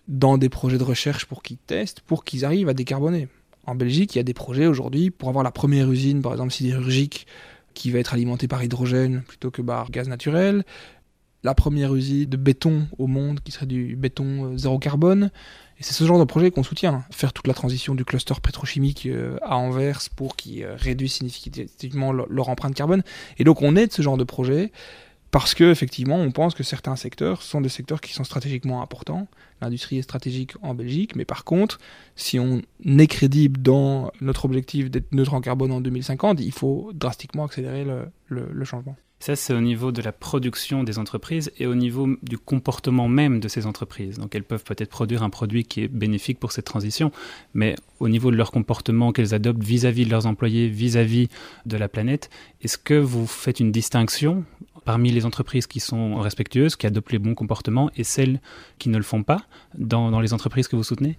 dans 0.06 0.36
des 0.36 0.50
projets 0.50 0.78
de 0.78 0.84
recherche 0.84 1.24
pour 1.24 1.42
qu'ils 1.42 1.56
testent, 1.56 2.00
pour 2.00 2.24
qu'ils 2.24 2.44
arrivent 2.44 2.68
à 2.68 2.74
décarboner. 2.74 3.28
En 3.66 3.74
Belgique, 3.74 4.14
il 4.14 4.18
y 4.18 4.20
a 4.20 4.24
des 4.24 4.34
projets 4.34 4.66
aujourd'hui 4.66 5.10
pour 5.10 5.30
avoir 5.30 5.44
la 5.44 5.50
première 5.50 5.90
usine, 5.90 6.20
par 6.20 6.32
exemple 6.32 6.52
sidérurgique, 6.52 7.26
qui 7.74 7.90
va 7.90 7.98
être 7.98 8.14
alimenté 8.14 8.48
par 8.48 8.62
hydrogène 8.62 9.22
plutôt 9.26 9.50
que 9.50 9.62
par 9.62 9.90
gaz 9.90 10.08
naturel. 10.08 10.64
La 11.42 11.54
première 11.54 11.94
usine 11.94 12.24
de 12.24 12.36
béton 12.38 12.86
au 12.98 13.06
monde 13.06 13.40
qui 13.40 13.52
serait 13.52 13.66
du 13.66 13.96
béton 13.96 14.52
euh, 14.52 14.56
zéro 14.56 14.78
carbone. 14.78 15.30
Et 15.78 15.82
c'est 15.82 15.92
ce 15.92 16.04
genre 16.04 16.18
de 16.18 16.24
projet 16.24 16.50
qu'on 16.50 16.62
soutient. 16.62 17.04
Faire 17.10 17.34
toute 17.34 17.46
la 17.46 17.52
transition 17.52 17.94
du 17.94 18.04
cluster 18.04 18.34
pétrochimique 18.42 19.06
euh, 19.06 19.36
à 19.42 19.56
Anvers 19.56 20.00
pour 20.16 20.36
qu'ils 20.36 20.64
euh, 20.64 20.74
réduisent 20.76 21.14
significativement 21.14 22.12
leur 22.12 22.48
empreinte 22.48 22.74
carbone. 22.74 23.02
Et 23.38 23.44
donc 23.44 23.60
on 23.60 23.76
aide 23.76 23.92
ce 23.92 24.00
genre 24.00 24.16
de 24.16 24.24
projet 24.24 24.72
parce 25.34 25.52
que 25.52 25.64
effectivement, 25.64 26.14
on 26.14 26.30
pense 26.30 26.54
que 26.54 26.62
certains 26.62 26.94
secteurs 26.94 27.42
sont 27.42 27.60
des 27.60 27.68
secteurs 27.68 28.00
qui 28.00 28.12
sont 28.12 28.22
stratégiquement 28.22 28.82
importants. 28.82 29.26
L'industrie 29.60 29.98
est 29.98 30.02
stratégique 30.02 30.52
en 30.62 30.74
Belgique, 30.74 31.16
mais 31.16 31.24
par 31.24 31.42
contre, 31.42 31.80
si 32.14 32.38
on 32.38 32.62
est 32.84 33.06
crédible 33.08 33.60
dans 33.60 34.12
notre 34.20 34.44
objectif 34.44 34.92
d'être 34.92 35.10
neutre 35.10 35.34
en 35.34 35.40
carbone 35.40 35.72
en 35.72 35.80
2050, 35.80 36.38
il 36.40 36.52
faut 36.52 36.92
drastiquement 36.94 37.46
accélérer 37.46 37.84
le 38.28 38.64
changement. 38.64 38.94
Ça, 39.24 39.36
c'est 39.36 39.54
au 39.54 39.60
niveau 39.62 39.90
de 39.90 40.02
la 40.02 40.12
production 40.12 40.84
des 40.84 40.98
entreprises 40.98 41.50
et 41.58 41.66
au 41.66 41.74
niveau 41.74 42.06
du 42.22 42.36
comportement 42.36 43.08
même 43.08 43.40
de 43.40 43.48
ces 43.48 43.64
entreprises. 43.64 44.18
Donc, 44.18 44.34
elles 44.34 44.44
peuvent 44.44 44.64
peut-être 44.64 44.90
produire 44.90 45.22
un 45.22 45.30
produit 45.30 45.64
qui 45.64 45.82
est 45.82 45.88
bénéfique 45.88 46.38
pour 46.38 46.52
cette 46.52 46.66
transition, 46.66 47.10
mais 47.54 47.74
au 48.00 48.10
niveau 48.10 48.30
de 48.30 48.36
leur 48.36 48.50
comportement 48.50 49.12
qu'elles 49.12 49.32
adoptent 49.32 49.64
vis-à-vis 49.64 50.04
de 50.04 50.10
leurs 50.10 50.26
employés, 50.26 50.68
vis-à-vis 50.68 51.28
de 51.64 51.76
la 51.78 51.88
planète, 51.88 52.28
est-ce 52.60 52.76
que 52.76 52.94
vous 52.94 53.26
faites 53.26 53.60
une 53.60 53.72
distinction 53.72 54.44
parmi 54.84 55.10
les 55.10 55.24
entreprises 55.24 55.66
qui 55.66 55.80
sont 55.80 56.16
respectueuses, 56.16 56.76
qui 56.76 56.86
adoptent 56.86 57.12
les 57.12 57.18
bons 57.18 57.34
comportements, 57.34 57.90
et 57.96 58.04
celles 58.04 58.40
qui 58.78 58.88
ne 58.88 58.96
le 58.96 59.02
font 59.02 59.22
pas 59.22 59.42
dans, 59.76 60.20
les 60.20 60.32
entreprises 60.32 60.68
que 60.68 60.76
vous 60.76 60.84
soutenez? 60.84 61.18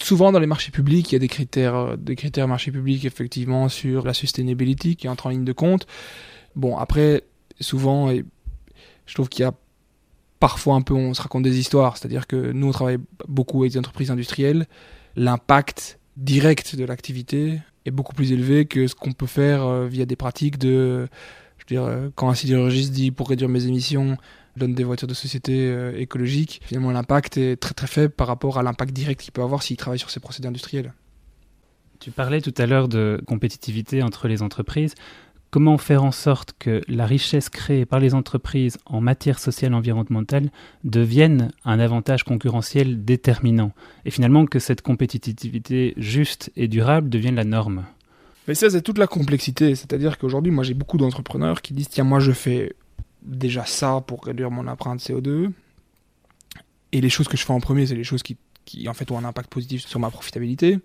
Souvent 0.00 0.32
dans 0.32 0.40
les 0.40 0.46
marchés 0.46 0.72
publics, 0.72 1.12
il 1.12 1.14
y 1.14 1.16
a 1.16 1.20
des 1.20 1.28
critères, 1.28 1.74
euh, 1.74 1.96
des 1.96 2.16
critères 2.16 2.48
marchés 2.48 2.72
publics 2.72 3.04
effectivement 3.04 3.68
sur 3.68 4.04
la 4.04 4.12
sustainability 4.12 4.96
qui 4.96 5.08
entre 5.08 5.26
en 5.26 5.30
ligne 5.30 5.44
de 5.44 5.52
compte. 5.52 5.86
Bon, 6.56 6.76
après, 6.76 7.22
souvent, 7.60 8.10
et 8.10 8.24
je 9.06 9.14
trouve 9.14 9.28
qu'il 9.28 9.42
y 9.42 9.46
a 9.46 9.54
parfois 10.40 10.74
un 10.74 10.82
peu, 10.82 10.94
on 10.94 11.14
se 11.14 11.22
raconte 11.22 11.44
des 11.44 11.58
histoires, 11.58 11.96
c'est-à-dire 11.96 12.26
que 12.26 12.52
nous, 12.52 12.66
on 12.68 12.72
travaille 12.72 12.98
beaucoup 13.28 13.62
avec 13.62 13.72
des 13.72 13.78
entreprises 13.78 14.10
industrielles, 14.10 14.66
l'impact 15.14 16.00
direct 16.16 16.76
de 16.76 16.84
l'activité 16.84 17.60
est 17.86 17.90
beaucoup 17.90 18.14
plus 18.14 18.32
élevé 18.32 18.66
que 18.66 18.86
ce 18.86 18.94
qu'on 18.94 19.12
peut 19.12 19.26
faire 19.26 19.64
euh, 19.64 19.86
via 19.86 20.06
des 20.06 20.16
pratiques 20.16 20.58
de, 20.58 21.08
veux 21.68 21.80
dire, 21.80 21.84
euh, 21.84 22.08
quand 22.14 22.28
un 22.28 22.34
sidérurgiste 22.34 22.92
dit 22.92 23.10
pour 23.10 23.28
réduire 23.28 23.48
mes 23.48 23.66
émissions, 23.66 24.16
donne 24.56 24.74
des 24.74 24.84
voitures 24.84 25.08
de 25.08 25.14
société 25.14 25.68
euh, 25.68 25.98
écologiques, 25.98 26.60
finalement 26.64 26.90
l'impact 26.90 27.38
est 27.38 27.56
très 27.56 27.74
très 27.74 27.86
faible 27.86 28.12
par 28.12 28.26
rapport 28.26 28.58
à 28.58 28.62
l'impact 28.62 28.92
direct 28.92 29.20
qu'il 29.20 29.32
peut 29.32 29.42
avoir 29.42 29.62
s'il 29.62 29.76
travaille 29.76 29.98
sur 29.98 30.10
ces 30.10 30.20
procédés 30.20 30.48
industriels. 30.48 30.92
Tu 32.00 32.10
parlais 32.10 32.40
tout 32.40 32.54
à 32.58 32.66
l'heure 32.66 32.88
de 32.88 33.22
compétitivité 33.26 34.02
entre 34.02 34.28
les 34.28 34.42
entreprises. 34.42 34.94
Comment 35.50 35.78
faire 35.78 36.02
en 36.02 36.10
sorte 36.10 36.52
que 36.58 36.82
la 36.88 37.06
richesse 37.06 37.48
créée 37.48 37.86
par 37.86 38.00
les 38.00 38.14
entreprises 38.14 38.76
en 38.86 39.00
matière 39.00 39.38
sociale 39.38 39.72
et 39.72 39.76
environnementale 39.76 40.50
devienne 40.82 41.52
un 41.64 41.78
avantage 41.78 42.24
concurrentiel 42.24 43.04
déterminant? 43.04 43.70
Et 44.04 44.10
finalement 44.10 44.46
que 44.46 44.58
cette 44.58 44.82
compétitivité 44.82 45.94
juste 45.96 46.50
et 46.56 46.66
durable 46.66 47.08
devienne 47.08 47.36
la 47.36 47.44
norme? 47.44 47.84
Mais 48.46 48.54
ça, 48.54 48.68
c'est 48.70 48.82
toute 48.82 48.98
la 48.98 49.06
complexité. 49.06 49.74
C'est-à-dire 49.74 50.18
qu'aujourd'hui, 50.18 50.52
moi, 50.52 50.64
j'ai 50.64 50.74
beaucoup 50.74 50.98
d'entrepreneurs 50.98 51.62
qui 51.62 51.72
disent 51.74 51.88
Tiens, 51.88 52.04
moi, 52.04 52.20
je 52.20 52.32
fais 52.32 52.74
déjà 53.22 53.64
ça 53.64 54.02
pour 54.06 54.24
réduire 54.24 54.50
mon 54.50 54.66
empreinte 54.66 55.00
CO2. 55.00 55.50
Et 56.92 57.00
les 57.00 57.10
choses 57.10 57.26
que 57.26 57.36
je 57.36 57.44
fais 57.44 57.52
en 57.52 57.60
premier, 57.60 57.86
c'est 57.86 57.94
les 57.94 58.04
choses 58.04 58.22
qui, 58.22 58.36
en 58.88 58.94
fait, 58.94 59.10
ont 59.10 59.18
un 59.18 59.24
impact 59.24 59.50
positif 59.50 59.86
sur 59.86 59.98
ma 59.98 60.10
profitabilité. 60.10 60.78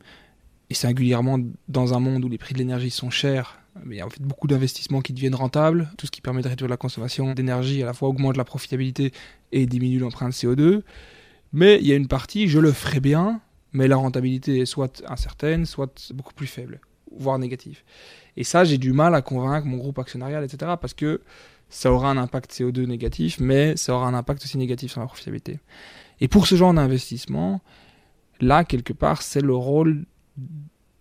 Et 0.70 0.74
singulièrement 0.74 1.40
dans 1.68 1.94
un 1.94 2.00
monde 2.00 2.24
où 2.26 2.30
les 2.30 2.38
prix 2.38 2.54
de 2.54 2.60
l'énergie 2.60 2.92
sont 2.92 3.10
chers, 3.10 3.60
il 3.86 3.96
y 3.96 4.02
a 4.02 4.06
en 4.06 4.10
fait 4.10 4.22
beaucoup 4.22 4.48
d'investissements 4.48 5.02
qui 5.02 5.14
deviennent 5.14 5.36
rentables, 5.36 5.90
tout 5.98 6.06
ce 6.06 6.12
qui 6.12 6.22
permet 6.22 6.42
de 6.42 6.48
réduire 6.48 6.70
la 6.70 6.78
consommation 6.78 7.34
d'énergie, 7.34 7.82
à 7.82 7.86
la 7.86 7.94
fois 7.94 8.10
augmente 8.10 8.38
la 8.38 8.44
profitabilité 8.44 9.12
et 9.52 9.66
diminue 9.66 10.00
l'empreinte 10.00 10.34
CO2. 10.34 10.82
Mais 11.54 11.80
il 11.82 11.88
y 11.88 11.92
a 11.92 11.96
une 11.96 12.08
partie, 12.08 12.48
je 12.48 12.60
le 12.60 12.72
ferai 12.72 13.00
bien, 13.00 13.42
mais 13.74 13.88
la 13.88 13.96
rentabilité 13.96 14.60
est 14.60 14.66
soit 14.66 15.04
incertaine, 15.08 15.66
soit 15.66 16.12
beaucoup 16.14 16.34
plus 16.34 16.48
faible, 16.48 16.80
voire 17.12 17.40
négative. 17.40 17.84
Et 18.38 18.44
ça, 18.44 18.64
j'ai 18.64 18.78
du 18.78 18.94
mal 18.94 19.16
à 19.16 19.22
convaincre 19.22 19.68
mon 19.68 19.78
groupe 19.78 20.00
actionnarial, 20.00 20.44
etc., 20.44 20.74
parce 20.80 20.94
que 20.94 21.22
ça 21.70 21.92
aura 21.92 22.10
un 22.10 22.18
impact 22.18 22.52
CO2 22.52 22.86
négatif, 22.86 23.40
mais 23.40 23.78
ça 23.78 23.94
aura 23.94 24.08
un 24.08 24.14
impact 24.14 24.44
aussi 24.44 24.58
négatif 24.58 24.92
sur 24.92 25.02
la 25.02 25.08
profitabilité. 25.08 25.60
Et 26.22 26.28
pour 26.28 26.48
ce 26.48 26.56
genre 26.56 26.74
d'investissement, 26.74 27.62
là, 28.42 28.64
quelque 28.64 28.94
part, 28.94 29.22
c'est 29.22 29.42
le 29.42 29.56
rôle 29.56 30.06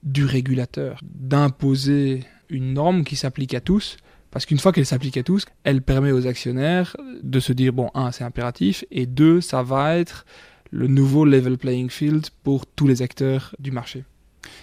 du 0.02 0.24
régulateur 0.24 1.00
d'imposer 1.02 2.24
une 2.48 2.74
norme 2.74 3.04
qui 3.04 3.16
s'applique 3.16 3.54
à 3.54 3.60
tous, 3.60 3.96
parce 4.30 4.44
qu'une 4.44 4.58
fois 4.58 4.72
qu'elle 4.72 4.86
s'applique 4.86 5.16
à 5.16 5.22
tous, 5.22 5.46
elle 5.64 5.82
permet 5.82 6.12
aux 6.12 6.26
actionnaires 6.26 6.96
de 7.22 7.40
se 7.40 7.52
dire, 7.52 7.72
bon, 7.72 7.90
un, 7.94 8.12
c'est 8.12 8.24
impératif, 8.24 8.84
et 8.90 9.06
deux, 9.06 9.40
ça 9.40 9.62
va 9.62 9.96
être 9.96 10.26
le 10.70 10.86
nouveau 10.86 11.24
level 11.24 11.56
playing 11.56 11.88
field 11.88 12.28
pour 12.42 12.66
tous 12.66 12.86
les 12.86 13.00
acteurs 13.00 13.54
du 13.58 13.70
marché. 13.70 14.04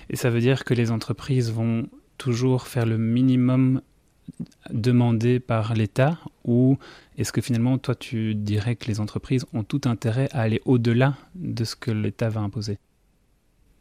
Et 0.10 0.16
ça 0.16 0.30
veut 0.30 0.40
dire 0.40 0.64
que 0.64 0.74
les 0.74 0.92
entreprises 0.92 1.52
vont 1.52 1.88
toujours 2.18 2.68
faire 2.68 2.86
le 2.86 2.98
minimum 2.98 3.82
demandé 4.72 5.40
par 5.40 5.74
l'État 5.74 6.18
ou 6.44 6.78
est-ce 7.18 7.32
que 7.32 7.42
finalement 7.42 7.78
toi 7.78 7.96
tu 7.96 8.36
dirais 8.36 8.76
que 8.76 8.88
les 8.88 9.00
entreprises 9.00 9.46
ont 9.54 9.64
tout 9.64 9.82
intérêt 9.86 10.30
à 10.32 10.42
aller 10.42 10.62
au-delà 10.66 11.16
de 11.36 11.64
ce 11.64 11.76
que 11.76 11.92
l'État 11.92 12.30
va 12.30 12.42
imposer? 12.42 12.80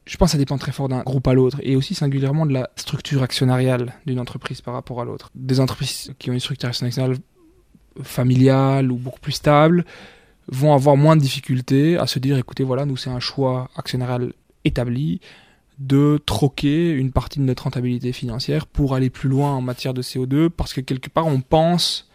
Je 0.06 0.18
pense 0.18 0.28
que 0.28 0.32
ça 0.32 0.38
dépend 0.38 0.58
très 0.58 0.72
fort 0.72 0.88
d'un 0.88 1.02
groupe 1.02 1.26
à 1.26 1.32
l'autre 1.32 1.58
et 1.62 1.76
aussi 1.76 1.94
singulièrement 1.94 2.44
de 2.44 2.52
la 2.52 2.70
structure 2.76 3.22
actionnariale 3.22 3.94
d'une 4.04 4.20
entreprise 4.20 4.60
par 4.60 4.74
rapport 4.74 5.00
à 5.00 5.04
l'autre. 5.04 5.30
Des 5.34 5.60
entreprises 5.60 6.12
qui 6.18 6.28
ont 6.28 6.34
une 6.34 6.40
structure 6.40 6.68
actionnariale 6.68 7.16
familiale 8.02 8.92
ou 8.92 8.96
beaucoup 8.96 9.20
plus 9.20 9.32
stable 9.32 9.86
vont 10.48 10.74
avoir 10.74 10.96
moins 10.96 11.16
de 11.16 11.22
difficultés 11.22 11.96
à 11.96 12.06
se 12.06 12.18
dire 12.18 12.36
écoutez 12.36 12.64
voilà 12.64 12.84
nous 12.84 12.98
c'est 12.98 13.08
un 13.08 13.20
choix 13.20 13.70
actionnarial 13.76 14.34
établi 14.64 15.20
de 15.78 16.20
troquer 16.24 16.90
une 16.90 17.10
partie 17.10 17.40
de 17.40 17.44
notre 17.44 17.64
rentabilité 17.64 18.12
financière 18.12 18.66
pour 18.66 18.94
aller 18.94 19.10
plus 19.10 19.28
loin 19.28 19.52
en 19.52 19.60
matière 19.60 19.94
de 19.94 20.02
CO2 20.02 20.48
parce 20.48 20.72
que 20.72 20.80
quelque 20.80 21.08
part 21.08 21.26
on 21.26 21.40
pense 21.40 22.08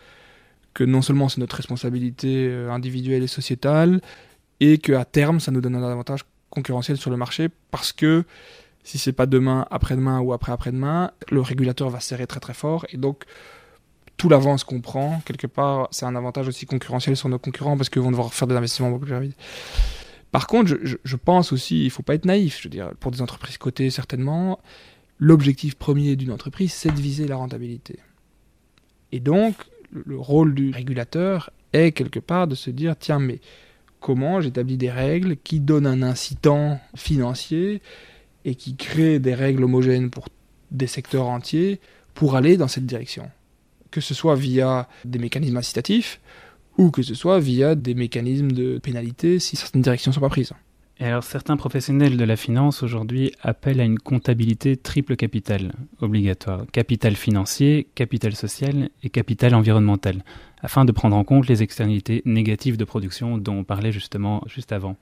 que 0.73 0.83
non 0.83 1.01
seulement 1.01 1.27
c'est 1.27 1.41
notre 1.41 1.57
responsabilité 1.57 2.47
euh, 2.47 2.71
individuelle 2.71 3.23
et 3.23 3.27
sociétale 3.27 4.01
et 4.61 4.77
qu'à 4.77 5.03
terme 5.03 5.39
ça 5.39 5.51
nous 5.51 5.59
donne 5.59 5.75
un 5.75 5.83
avantage 5.83 6.21
concurrentiel 6.49 6.97
sur 6.97 7.11
le 7.11 7.17
marché 7.17 7.49
parce 7.69 7.91
que 7.91 8.23
si 8.83 8.97
c'est 8.97 9.13
pas 9.13 9.25
demain, 9.25 9.67
après-demain 9.71 10.19
ou 10.21 10.31
après-après-demain, 10.31 11.11
le 11.29 11.41
régulateur 11.41 11.89
va 11.89 11.99
serrer 11.99 12.27
très 12.27 12.39
très 12.39 12.53
fort 12.53 12.85
et 12.91 12.97
donc 12.97 13.25
tout 14.15 14.29
l'avance 14.29 14.63
qu'on 14.63 14.81
prend, 14.81 15.21
quelque 15.25 15.47
part, 15.47 15.87
c'est 15.91 16.05
un 16.05 16.15
avantage 16.15 16.47
aussi 16.47 16.65
concurrentiel 16.65 17.15
sur 17.15 17.29
nos 17.29 17.39
concurrents 17.39 17.77
parce 17.77 17.89
qu'ils 17.89 18.01
vont 18.01 18.11
devoir 18.11 18.33
faire 18.33 18.47
des 18.47 18.55
investissements 18.55 18.89
beaucoup 18.89 19.05
plus 19.05 19.13
rapides. 19.13 19.33
Par 20.31 20.45
contre, 20.47 20.77
je, 20.83 21.15
pense 21.15 21.51
aussi, 21.51 21.85
il 21.85 21.89
faut 21.89 22.03
pas 22.03 22.13
être 22.13 22.25
naïf, 22.25 22.59
je 22.59 22.65
veux 22.65 22.69
dire, 22.69 22.91
pour 22.99 23.11
des 23.11 23.21
entreprises 23.21 23.57
cotées 23.57 23.89
certainement, 23.89 24.59
l'objectif 25.17 25.75
premier 25.75 26.15
d'une 26.15 26.31
entreprise, 26.31 26.71
c'est 26.71 26.93
de 26.93 26.99
viser 26.99 27.27
la 27.27 27.35
rentabilité. 27.35 27.99
Et 29.11 29.19
donc, 29.19 29.55
le 29.91 30.17
rôle 30.17 30.53
du 30.53 30.69
régulateur 30.69 31.49
est 31.73 31.91
quelque 31.91 32.19
part 32.19 32.47
de 32.47 32.53
se 32.53 32.69
dire, 32.69 32.95
tiens, 32.97 33.19
mais 33.19 33.39
comment 33.99 34.39
j'établis 34.39 34.77
des 34.77 34.91
règles 34.91 35.35
qui 35.37 35.59
donnent 35.59 35.87
un 35.87 36.03
incitant 36.03 36.79
financier 36.95 37.81
et 38.45 38.55
qui 38.55 38.75
créent 38.75 39.19
des 39.19 39.33
règles 39.33 39.63
homogènes 39.63 40.11
pour 40.11 40.29
des 40.71 40.87
secteurs 40.87 41.27
entiers 41.27 41.79
pour 42.13 42.35
aller 42.35 42.55
dans 42.55 42.67
cette 42.67 42.85
direction? 42.85 43.31
Que 43.89 44.01
ce 44.01 44.13
soit 44.13 44.35
via 44.35 44.87
des 45.05 45.17
mécanismes 45.17 45.57
incitatifs 45.57 46.21
ou 46.79 46.91
que 46.91 47.03
ce 47.03 47.13
soit 47.13 47.39
via 47.39 47.75
des 47.75 47.93
mécanismes 47.93 48.53
de 48.53 48.77
pénalité 48.77 49.37
si 49.39 49.57
certaines 49.57 49.81
directions 49.81 50.11
ne 50.11 50.15
sont 50.15 50.21
pas 50.21 50.29
prises. 50.29 50.53
Et 51.01 51.03
alors 51.05 51.23
certains 51.23 51.57
professionnels 51.57 52.15
de 52.15 52.23
la 52.23 52.37
finance 52.37 52.83
aujourd'hui 52.83 53.33
appellent 53.41 53.81
à 53.81 53.83
une 53.83 53.99
comptabilité 53.99 54.77
triple 54.77 55.17
capital 55.17 55.73
obligatoire. 55.99 56.65
Capital 56.71 57.15
financier, 57.15 57.89
capital 57.95 58.33
social 58.33 58.89
et 59.03 59.09
capital 59.09 59.55
environnemental, 59.55 60.23
afin 60.61 60.85
de 60.85 60.93
prendre 60.93 61.17
en 61.17 61.25
compte 61.25 61.47
les 61.47 61.63
externalités 61.63 62.21
négatives 62.23 62.77
de 62.77 62.85
production 62.85 63.37
dont 63.37 63.57
on 63.57 63.63
parlait 63.65 63.91
justement 63.91 64.41
juste 64.47 64.71
avant. 64.71 64.95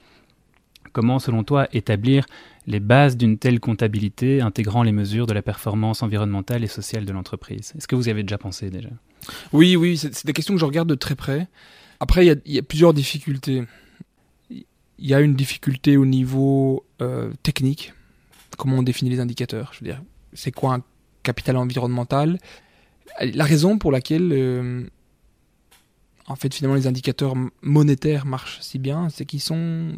Comment, 0.93 1.19
selon 1.19 1.43
toi, 1.43 1.67
établir 1.71 2.25
les 2.65 2.79
bases 2.79 3.17
d'une 3.17 3.37
telle 3.37 3.59
comptabilité 3.59 4.41
intégrant 4.41 4.83
les 4.83 4.91
mesures 4.91 5.27
de 5.27 5.33
la 5.33 5.41
performance 5.41 6.03
environnementale 6.03 6.63
et 6.63 6.67
sociale 6.67 7.05
de 7.05 7.11
l'entreprise? 7.11 7.73
Est-ce 7.77 7.87
que 7.87 7.95
vous 7.95 8.07
y 8.07 8.11
avez 8.11 8.23
déjà 8.23 8.37
pensé 8.37 8.69
déjà? 8.69 8.89
Oui, 9.53 9.75
oui, 9.75 9.97
c'est 9.97 10.25
des 10.25 10.33
questions 10.33 10.53
que 10.53 10.59
je 10.59 10.65
regarde 10.65 10.89
de 10.89 10.95
très 10.95 11.15
près. 11.15 11.47
Après, 11.99 12.25
il 12.25 12.41
y, 12.45 12.59
a 12.59 12.61
plusieurs 12.61 12.93
difficultés. 12.93 13.63
Il 14.49 14.65
y 14.99 15.13
a 15.13 15.19
une 15.19 15.35
difficulté 15.35 15.97
au 15.97 16.05
niveau 16.05 16.85
euh, 17.01 17.31
technique. 17.43 17.93
Comment 18.57 18.77
on 18.77 18.83
définit 18.83 19.09
les 19.09 19.19
indicateurs? 19.19 19.71
Je 19.73 19.79
veux 19.79 19.85
dire, 19.85 20.01
c'est 20.33 20.51
quoi 20.51 20.75
un 20.75 20.83
capital 21.23 21.57
environnemental? 21.57 22.39
La 23.21 23.45
raison 23.45 23.77
pour 23.77 23.91
laquelle, 23.91 24.31
euh, 24.31 24.83
en 26.27 26.35
fait, 26.35 26.53
finalement, 26.53 26.75
les 26.75 26.87
indicateurs 26.87 27.33
monétaires 27.61 28.25
marchent 28.25 28.59
si 28.61 28.79
bien, 28.79 29.09
c'est 29.09 29.25
qu'ils 29.25 29.41
sont 29.41 29.93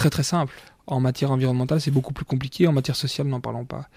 très 0.00 0.10
très 0.10 0.22
simples. 0.22 0.54
En 0.86 0.98
matière 0.98 1.30
environnementale, 1.30 1.80
c'est 1.80 1.90
beaucoup 1.90 2.12
plus 2.12 2.24
compliqué. 2.24 2.66
En 2.66 2.72
matière 2.72 2.96
sociale, 2.96 3.26
n'en 3.28 3.40
parlons 3.40 3.66
pas. 3.66 3.88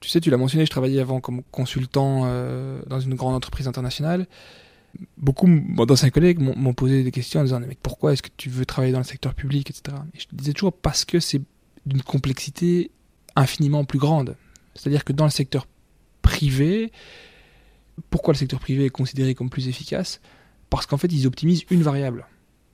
Tu 0.00 0.08
sais, 0.08 0.20
tu 0.20 0.30
l'as 0.30 0.36
mentionné, 0.36 0.64
je 0.66 0.70
travaillais 0.70 1.00
avant 1.00 1.20
comme 1.20 1.42
consultant 1.50 2.22
euh, 2.24 2.80
dans 2.86 3.00
une 3.00 3.14
grande 3.14 3.34
entreprise 3.34 3.66
internationale 3.66 4.26
beaucoup 5.16 5.46
d'anciens 5.86 6.10
collègues 6.10 6.40
m'ont 6.40 6.74
posé 6.74 7.04
des 7.04 7.10
questions 7.10 7.40
en 7.40 7.44
disant 7.44 7.60
mais 7.60 7.76
pourquoi 7.80 8.12
est-ce 8.12 8.22
que 8.22 8.30
tu 8.36 8.48
veux 8.48 8.66
travailler 8.66 8.92
dans 8.92 8.98
le 8.98 9.04
secteur 9.04 9.34
public, 9.34 9.70
etc. 9.70 9.96
Et 10.14 10.18
je 10.18 10.26
disais 10.32 10.52
toujours 10.52 10.72
parce 10.72 11.04
que 11.04 11.20
c'est 11.20 11.40
d'une 11.86 12.02
complexité 12.02 12.90
infiniment 13.36 13.84
plus 13.84 13.98
grande. 13.98 14.36
C'est-à-dire 14.74 15.04
que 15.04 15.12
dans 15.12 15.24
le 15.24 15.30
secteur 15.30 15.66
privé, 16.22 16.92
pourquoi 18.10 18.34
le 18.34 18.38
secteur 18.38 18.60
privé 18.60 18.86
est 18.86 18.90
considéré 18.90 19.34
comme 19.34 19.50
plus 19.50 19.68
efficace? 19.68 20.20
Parce 20.70 20.86
qu'en 20.86 20.96
fait, 20.96 21.12
ils 21.12 21.26
optimisent 21.26 21.64
une 21.70 21.82
variable, 21.82 22.26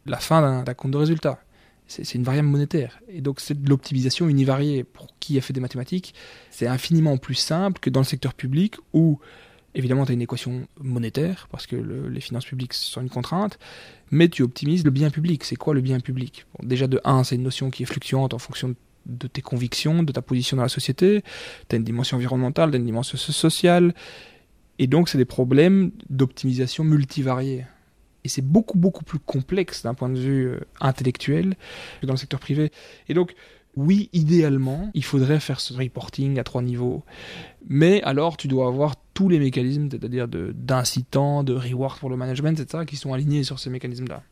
la 0.07 0.18
fin 0.18 0.62
d'un 0.62 0.74
compte 0.74 0.92
de 0.92 0.98
résultat. 0.98 1.40
C'est 1.88 2.14
une 2.14 2.25
variable 2.25 2.49
monétaire. 2.49 3.01
Et 3.09 3.20
donc, 3.20 3.40
c'est 3.40 3.61
de 3.61 3.68
l'optimisation 3.68 4.29
univariée. 4.29 4.85
Pour 4.85 5.09
qui 5.20 5.38
a 5.38 5.40
fait 5.40 5.53
des 5.53 5.61
mathématiques, 5.61 6.14
c'est 6.51 6.66
infiniment 6.66 7.16
plus 7.16 7.35
simple 7.35 7.81
que 7.81 7.90
dans 7.90 8.01
le 8.01 8.07
secteur 8.07 8.35
public 8.35 8.77
où 8.92 9.20
Évidemment, 9.77 10.07
tu 10.07 10.12
as 10.12 10.14
une 10.14 10.22
équation 10.22 10.66
monétaire, 10.81 11.49
parce 11.51 11.66
que 11.66 11.77
les 11.77 12.20
finances 12.22 12.46
publiques 12.46 12.72
sont 12.72 13.03
une 13.03 13.11
contrainte, 13.11 13.59
mais 14.11 14.31
tu 14.31 14.42
optimises 14.42 14.87
le 14.87 14.90
bien 14.90 15.11
public. 15.11 15.44
C'est 15.44 15.57
quoi 15.57 15.75
le 15.75 15.83
bien 15.83 16.01
public? 16.01 16.46
Déjà, 16.62 16.87
de 16.87 16.99
1, 17.05 17.25
c'est 17.25 17.35
une 17.35 17.42
notion 17.42 17.68
qui 17.68 17.83
est 17.83 17.87
fluctuante 17.87 18.33
en 18.33 18.38
fonction 18.38 18.75
de 19.05 19.27
tes 19.27 19.42
convictions, 19.42 20.03
de 20.03 20.12
ta 20.12 20.22
position 20.22 20.57
dans 20.57 20.62
la 20.62 20.70
société. 20.70 21.22
Tu 21.68 21.77
as 21.77 21.77
une 21.77 21.85
dimension 21.85 22.16
environnementale, 22.16 22.70
tu 22.70 22.77
as 22.77 22.79
une 22.79 22.87
dimension 22.87 23.18
sociale. 23.18 23.94
Et 24.79 24.87
donc, 24.87 25.11
c'est 25.11 25.18
des 25.18 25.27
problèmes 25.27 25.90
d'optimisation 26.09 26.83
multivariés. 26.83 27.66
Et 28.26 28.28
c'est 28.28 28.42
beaucoup, 28.42 28.76
beaucoup 28.76 29.04
plus 29.04 29.20
complexe 29.20 29.84
d'un 29.84 29.94
point 29.94 30.08
de 30.08 30.18
vue 30.18 30.48
euh, 30.48 30.58
intellectuel 30.80 31.54
que 32.00 32.06
dans 32.06 32.14
le 32.14 32.18
secteur 32.18 32.40
privé. 32.40 32.72
Et 33.08 33.14
donc, 33.14 33.36
oui, 33.76 34.10
idéalement, 34.12 34.90
il 34.94 35.04
faudrait 35.04 35.38
faire 35.38 35.60
ce 35.60 35.72
reporting 35.74 36.40
à 36.40 36.42
trois 36.42 36.60
niveaux. 36.60 37.04
Mais 37.68 38.02
alors, 38.02 38.36
tu 38.36 38.48
dois 38.48 38.66
avoir 38.66 38.96
tous 39.14 39.28
les 39.28 39.38
mécanismes, 39.38 39.88
c'est-à-dire 39.88 40.26
d'incitants, 40.26 41.44
de, 41.44 41.54
de 41.54 41.98
pour 42.00 42.10
le 42.10 42.16
management, 42.16 42.58
etc., 42.58 42.84
qui 42.84 42.96
sont 42.96 43.12
alignés 43.12 43.44
sur 43.44 43.60
ces 43.60 43.70
mécanismes-là. 43.70 44.24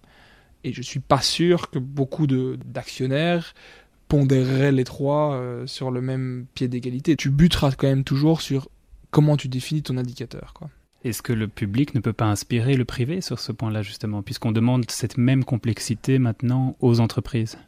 Et 0.64 0.72
je 0.72 0.82
suis 0.82 0.98
pas 0.98 1.20
sûr 1.20 1.70
que 1.70 1.78
beaucoup 1.78 2.26
d'actionnaires 2.26 3.54
pondéreraient 4.08 4.72
les 4.72 4.84
trois 4.84 5.34
euh, 5.34 5.68
sur 5.68 5.92
le 5.92 6.00
même 6.00 6.46
pied 6.54 6.66
d'égalité. 6.66 7.14
Tu 7.14 7.30
buteras 7.30 7.70
quand 7.72 7.86
même 7.86 8.02
toujours 8.02 8.40
sur 8.40 8.68
comment 9.12 9.36
tu 9.36 9.46
définis 9.46 9.82
ton 9.82 9.98
indicateur. 9.98 10.52
Quoi. 10.52 10.68
Est-ce 11.04 11.20
que 11.20 11.34
le 11.34 11.48
public 11.48 11.94
ne 11.94 12.00
peut 12.00 12.14
pas 12.14 12.24
inspirer 12.24 12.76
le 12.76 12.86
privé 12.86 13.20
sur 13.20 13.38
ce 13.38 13.52
point-là, 13.52 13.82
justement, 13.82 14.22
puisqu'on 14.22 14.52
demande 14.52 14.90
cette 14.90 15.18
même 15.18 15.44
complexité 15.44 16.18
maintenant 16.18 16.76
aux 16.80 16.98
entreprises? 16.98 17.58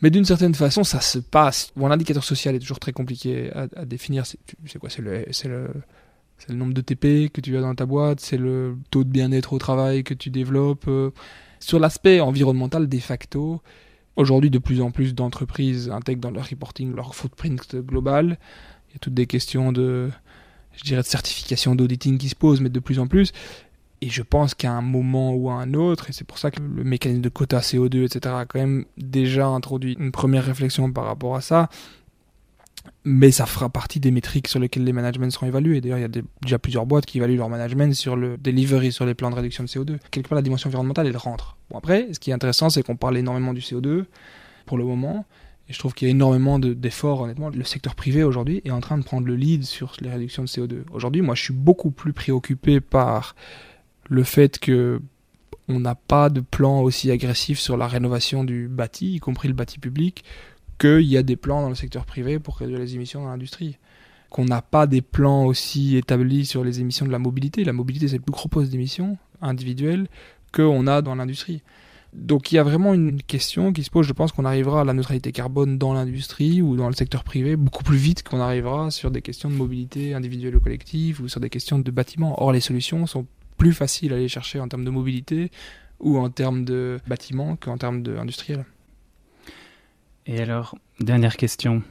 Mais 0.00 0.10
d'une 0.10 0.24
certaine 0.24 0.54
façon, 0.54 0.84
ça 0.84 1.00
se 1.00 1.18
passe. 1.18 1.72
Bon, 1.76 1.88
l'indicateur 1.88 2.22
social 2.22 2.54
est 2.54 2.60
toujours 2.60 2.78
très 2.78 2.92
compliqué 2.92 3.50
à, 3.52 3.84
définir. 3.84 4.26
C'est 4.26 4.78
quoi? 4.78 4.90
C'est 4.90 5.02
le, 5.02 5.24
le, 6.48 6.54
nombre 6.54 6.74
de 6.74 6.80
TP 6.80 7.32
que 7.32 7.40
tu 7.40 7.56
as 7.56 7.60
dans 7.60 7.74
ta 7.74 7.86
boîte, 7.86 8.20
c'est 8.20 8.36
le 8.36 8.76
taux 8.90 9.02
de 9.02 9.08
bien-être 9.08 9.52
au 9.52 9.58
travail 9.58 10.04
que 10.04 10.14
tu 10.14 10.30
développes. 10.30 10.86
Euh. 10.88 11.10
Sur 11.58 11.80
l'aspect 11.80 12.20
environnemental, 12.20 12.88
de 12.88 12.98
facto, 12.98 13.62
aujourd'hui, 14.14 14.50
de 14.50 14.58
plus 14.58 14.82
en 14.82 14.90
plus 14.90 15.14
d'entreprises 15.14 15.90
intègrent 15.90 16.20
dans 16.20 16.30
leur 16.30 16.48
reporting 16.48 16.94
leur 16.94 17.14
footprint 17.14 17.74
global. 17.76 18.38
Il 18.88 18.92
y 18.92 18.96
a 18.96 18.98
toutes 18.98 19.14
des 19.14 19.26
questions 19.26 19.72
de, 19.72 20.10
je 20.76 20.82
dirais, 20.82 21.02
de 21.02 21.06
certification 21.06 21.74
d'auditing 21.74 22.18
qui 22.18 22.28
se 22.28 22.34
posent, 22.34 22.60
mais 22.60 22.68
de 22.68 22.80
plus 22.80 22.98
en 22.98 23.06
plus. 23.06 23.32
Et 24.00 24.10
je 24.10 24.22
pense 24.22 24.54
qu'à 24.54 24.72
un 24.72 24.82
moment 24.82 25.32
ou 25.32 25.50
à 25.50 25.54
un 25.54 25.72
autre, 25.74 26.10
et 26.10 26.12
c'est 26.12 26.26
pour 26.26 26.38
ça 26.38 26.50
que 26.50 26.60
le 26.60 26.84
mécanisme 26.84 27.22
de 27.22 27.28
quota 27.28 27.60
CO2, 27.60 28.04
etc., 28.04 28.34
a 28.38 28.44
quand 28.44 28.58
même 28.58 28.84
déjà 28.98 29.46
introduit 29.46 29.96
une 29.98 30.12
première 30.12 30.44
réflexion 30.44 30.92
par 30.92 31.04
rapport 31.04 31.36
à 31.36 31.40
ça, 31.40 31.70
mais 33.04 33.30
ça 33.30 33.46
fera 33.46 33.68
partie 33.68 34.00
des 34.00 34.10
métriques 34.10 34.48
sur 34.48 34.58
lesquelles 34.58 34.84
les 34.84 34.92
managements 34.92 35.30
seront 35.30 35.46
évalués. 35.46 35.80
D'ailleurs, 35.80 35.98
il 35.98 36.02
y 36.02 36.04
a 36.04 36.22
déjà 36.42 36.58
plusieurs 36.58 36.86
boîtes 36.86 37.06
qui 37.06 37.18
évaluent 37.18 37.36
leur 37.36 37.48
management 37.48 37.94
sur 37.94 38.16
le 38.16 38.36
delivery, 38.36 38.92
sur 38.92 39.06
les 39.06 39.14
plans 39.14 39.30
de 39.30 39.36
réduction 39.36 39.64
de 39.64 39.68
CO2. 39.68 39.98
Quelque 40.10 40.28
part, 40.28 40.36
la 40.36 40.42
dimension 40.42 40.68
environnementale, 40.68 41.06
elle 41.06 41.16
rentre. 41.16 41.56
Bon, 41.70 41.78
après, 41.78 42.08
ce 42.12 42.18
qui 42.18 42.30
est 42.30 42.34
intéressant, 42.34 42.70
c'est 42.70 42.82
qu'on 42.82 42.96
parle 42.96 43.16
énormément 43.16 43.54
du 43.54 43.60
CO2 43.60 44.04
pour 44.66 44.78
le 44.78 44.84
moment. 44.84 45.24
Et 45.68 45.72
je 45.72 45.78
trouve 45.78 45.94
qu'il 45.94 46.08
y 46.08 46.10
a 46.10 46.12
énormément 46.12 46.58
d'efforts, 46.58 47.22
honnêtement. 47.22 47.48
Le 47.48 47.64
secteur 47.64 47.94
privé 47.94 48.22
aujourd'hui 48.22 48.60
est 48.64 48.70
en 48.70 48.80
train 48.80 48.98
de 48.98 49.04
prendre 49.04 49.26
le 49.26 49.34
lead 49.34 49.64
sur 49.64 49.94
les 50.00 50.10
réductions 50.10 50.42
de 50.42 50.48
CO2. 50.48 50.82
Aujourd'hui, 50.92 51.22
moi, 51.22 51.34
je 51.34 51.42
suis 51.42 51.54
beaucoup 51.54 51.90
plus 51.90 52.12
préoccupé 52.12 52.80
par 52.80 53.34
le 54.08 54.22
fait 54.24 54.58
que 54.58 55.00
on 55.68 55.80
n'a 55.80 55.94
pas 55.94 56.28
de 56.28 56.40
plan 56.40 56.80
aussi 56.80 57.10
agressif 57.10 57.58
sur 57.58 57.78
la 57.78 57.88
rénovation 57.88 58.44
du 58.44 58.68
bâti, 58.68 59.14
y 59.14 59.18
compris 59.18 59.48
le 59.48 59.54
bâti 59.54 59.78
public, 59.78 60.22
qu'il 60.78 61.02
y 61.02 61.16
a 61.16 61.22
des 61.22 61.36
plans 61.36 61.62
dans 61.62 61.70
le 61.70 61.74
secteur 61.74 62.04
privé 62.04 62.38
pour 62.38 62.58
réduire 62.58 62.78
les 62.78 62.94
émissions 62.94 63.22
dans 63.22 63.30
l'industrie. 63.30 63.78
Qu'on 64.28 64.44
n'a 64.44 64.60
pas 64.60 64.86
des 64.86 65.00
plans 65.00 65.44
aussi 65.44 65.96
établis 65.96 66.44
sur 66.44 66.64
les 66.64 66.80
émissions 66.80 67.06
de 67.06 67.12
la 67.12 67.18
mobilité. 67.18 67.64
La 67.64 67.72
mobilité, 67.72 68.08
c'est 68.08 68.16
le 68.16 68.22
plus 68.22 68.32
gros 68.32 68.48
poste 68.48 68.70
d'émissions 68.70 69.16
individuelles 69.40 70.08
qu'on 70.52 70.86
a 70.86 71.00
dans 71.00 71.14
l'industrie. 71.14 71.62
Donc 72.14 72.52
il 72.52 72.54
y 72.54 72.58
a 72.58 72.62
vraiment 72.62 72.94
une 72.94 73.20
question 73.20 73.72
qui 73.72 73.82
se 73.82 73.90
pose, 73.90 74.06
je 74.06 74.12
pense 74.12 74.30
qu'on 74.30 74.44
arrivera 74.44 74.82
à 74.82 74.84
la 74.84 74.94
neutralité 74.94 75.32
carbone 75.32 75.78
dans 75.78 75.92
l'industrie 75.92 76.62
ou 76.62 76.76
dans 76.76 76.88
le 76.88 76.94
secteur 76.94 77.24
privé 77.24 77.56
beaucoup 77.56 77.82
plus 77.82 77.96
vite 77.96 78.22
qu'on 78.22 78.40
arrivera 78.40 78.90
sur 78.92 79.10
des 79.10 79.20
questions 79.20 79.50
de 79.50 79.56
mobilité 79.56 80.14
individuelle 80.14 80.54
ou 80.56 80.60
collective 80.60 81.20
ou 81.20 81.28
sur 81.28 81.40
des 81.40 81.50
questions 81.50 81.78
de 81.78 81.90
bâtiments. 81.90 82.40
Or 82.40 82.52
les 82.52 82.60
solutions 82.60 83.06
sont 83.06 83.26
plus 83.58 83.72
faciles 83.72 84.12
à 84.12 84.16
aller 84.16 84.28
chercher 84.28 84.60
en 84.60 84.68
termes 84.68 84.84
de 84.84 84.90
mobilité 84.90 85.50
ou 85.98 86.18
en 86.18 86.30
termes 86.30 86.64
de 86.64 86.98
bâtiments 87.08 87.56
qu'en 87.56 87.78
termes 87.78 88.02
d'industriel. 88.02 88.64
Et 90.26 90.40
alors, 90.40 90.76
dernière 91.00 91.36
question. 91.36 91.82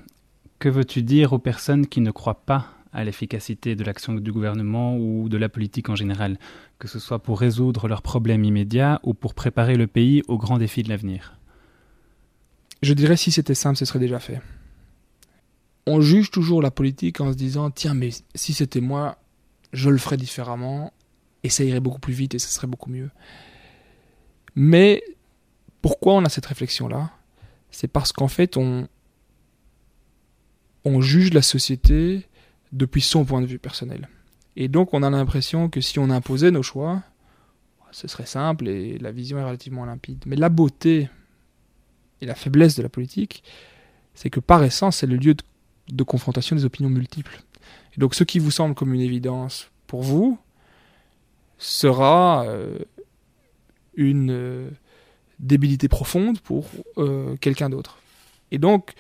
Que 0.60 0.70
veux-tu 0.70 1.04
dire 1.04 1.34
aux 1.34 1.40
personnes 1.40 1.86
qui 1.86 2.00
ne 2.00 2.12
croient 2.12 2.46
pas 2.46 2.68
à 2.94 3.04
l'efficacité 3.04 3.76
de 3.76 3.84
l'action 3.84 4.14
du 4.14 4.32
gouvernement 4.32 4.96
ou 4.98 5.28
de 5.28 5.38
la 5.38 5.50
politique 5.50 5.90
en 5.90 5.96
général, 5.96 6.38
que 6.80 6.88
ce 6.88 7.00
soit 7.00 7.20
pour 7.20 7.40
résoudre 7.40 7.88
leurs 7.88 8.04
problèmes 8.04 8.44
immédiats 8.44 9.00
ou 9.04 9.14
pour 9.14 9.34
préparer 9.34 9.76
le 9.76 9.88
pays 9.88 10.22
aux 10.28 10.38
grands 10.38 10.60
défis 10.60 10.84
de 10.84 10.90
l'avenir 10.90 11.38
Je 12.82 12.94
dirais 12.94 13.18
si 13.18 13.32
c'était 13.32 13.56
simple, 13.56 13.78
ce 13.78 13.86
serait 13.86 14.00
déjà 14.00 14.20
fait. 14.20 14.42
On 15.88 16.02
juge 16.02 16.32
toujours 16.32 16.62
la 16.62 16.72
politique 16.72 17.20
en 17.20 17.32
se 17.32 17.38
disant 17.38 17.72
tiens, 17.72 17.96
mais 17.96 18.10
si 18.36 18.54
c'était 18.54 18.80
moi, 18.80 19.18
je 19.74 19.90
le 19.90 19.98
ferais 19.98 20.18
différemment 20.18 20.94
et 21.44 21.50
ça 21.50 21.64
irait 21.64 21.80
beaucoup 21.82 22.00
plus 22.00 22.14
vite 22.14 22.36
et 22.36 22.40
ça 22.40 22.48
serait 22.48 22.68
beaucoup 22.68 22.92
mieux. 22.92 23.10
Mais 24.56 25.04
pourquoi 25.82 26.14
on 26.14 26.24
a 26.24 26.30
cette 26.30 26.46
réflexion-là? 26.46 27.12
C'est 27.72 27.88
parce 27.88 28.14
qu'en 28.14 28.28
fait, 28.28 28.56
on, 28.56 28.88
on 30.86 31.02
juge 31.02 31.34
la 31.34 31.42
société 31.42 32.28
depuis 32.74 33.02
son 33.02 33.24
point 33.24 33.40
de 33.40 33.46
vue 33.46 33.60
personnel. 33.60 34.10
Et 34.56 34.68
donc, 34.68 34.94
on 34.94 35.04
a 35.04 35.10
l'impression 35.10 35.70
que 35.70 35.80
si 35.80 36.00
on 36.00 36.10
imposait 36.10 36.52
nos 36.52 36.64
choix, 36.64 37.02
ce 37.92 38.08
serait 38.08 38.26
simple 38.26 38.68
et 38.68 38.98
la 38.98 39.12
vision 39.12 39.38
est 39.38 39.44
relativement 39.44 39.86
limpide. 39.86 40.24
Mais 40.26 40.36
la 40.36 40.50
beauté 40.50 41.10
et 42.22 42.26
la 42.26 42.36
faiblesse 42.36 42.76
de 42.76 42.84
la 42.84 42.90
politique, 42.90 43.44
c'est 44.16 44.30
que 44.30 44.40
par 44.40 44.64
essence, 44.64 44.98
c'est 44.98 45.08
le 45.08 45.16
lieu 45.16 45.36
de, 45.90 46.04
confrontation 46.04 46.56
des 46.56 46.66
opinions 46.66 46.90
multiples. 46.90 47.42
Et 47.96 48.00
donc, 48.00 48.16
ce 48.16 48.24
qui 48.24 48.40
vous 48.40 48.52
semble 48.52 48.76
comme 48.76 48.94
une 48.94 49.02
évidence 49.02 49.70
pour 49.88 50.02
vous 50.02 50.38
sera 51.58 52.46
euh, 52.48 52.80
une 53.96 54.32
euh, 54.32 54.70
débilité 55.40 55.88
profonde 55.88 56.40
pour 56.40 56.68
euh, 56.98 57.36
quelqu'un 57.38 57.70
d'autre. 57.70 58.00
Et 58.52 58.58
donc, 58.58 58.94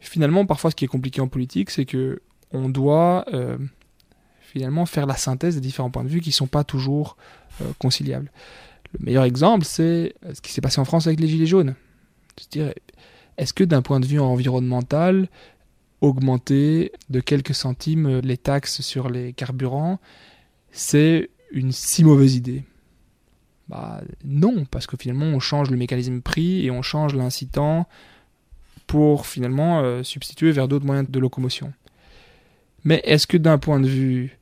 finalement, 0.00 0.44
parfois, 0.44 0.70
ce 0.70 0.76
qui 0.76 0.84
est 0.84 0.88
compliqué 0.88 1.20
en 1.20 1.28
politique, 1.28 1.70
c'est 1.70 1.86
que 1.86 2.20
on 2.54 2.68
doit 2.68 3.24
euh, 3.32 3.58
finalement 4.40 4.86
faire 4.86 5.06
la 5.06 5.16
synthèse 5.16 5.56
des 5.56 5.60
différents 5.60 5.90
points 5.90 6.04
de 6.04 6.08
vue 6.08 6.20
qui 6.20 6.30
ne 6.30 6.34
sont 6.34 6.46
pas 6.46 6.64
toujours 6.64 7.16
euh, 7.60 7.64
conciliables. 7.78 8.30
Le 8.92 9.04
meilleur 9.04 9.24
exemple, 9.24 9.64
c'est 9.64 10.14
ce 10.32 10.40
qui 10.40 10.52
s'est 10.52 10.60
passé 10.60 10.80
en 10.80 10.84
France 10.84 11.06
avec 11.06 11.20
les 11.20 11.26
Gilets 11.26 11.46
jaunes. 11.46 11.74
Est-ce 13.36 13.52
que 13.52 13.64
d'un 13.64 13.82
point 13.82 13.98
de 13.98 14.06
vue 14.06 14.20
environnemental, 14.20 15.28
augmenter 16.00 16.92
de 17.10 17.20
quelques 17.20 17.54
centimes 17.54 18.20
les 18.20 18.36
taxes 18.36 18.80
sur 18.82 19.08
les 19.10 19.32
carburants, 19.32 19.98
c'est 20.70 21.30
une 21.50 21.72
si 21.72 22.04
mauvaise 22.04 22.36
idée? 22.36 22.64
Bah, 23.68 24.02
Non, 24.24 24.64
parce 24.70 24.86
que 24.86 24.96
finalement 24.96 25.26
on 25.26 25.40
change 25.40 25.70
le 25.70 25.76
mécanisme 25.76 26.20
prix 26.20 26.64
et 26.64 26.70
on 26.70 26.82
change 26.82 27.14
l'incitant 27.14 27.88
pour 28.86 29.26
finalement 29.26 29.80
euh, 29.80 30.02
substituer 30.02 30.52
vers 30.52 30.68
d'autres 30.68 30.84
moyens 30.84 31.08
de 31.10 31.18
locomotion. 31.18 31.72
Mais 32.84 33.00
est-ce 33.04 33.26
que 33.26 33.36
d'un 33.36 33.58
point 33.58 33.80
de 33.80 33.88
vue 33.88 34.38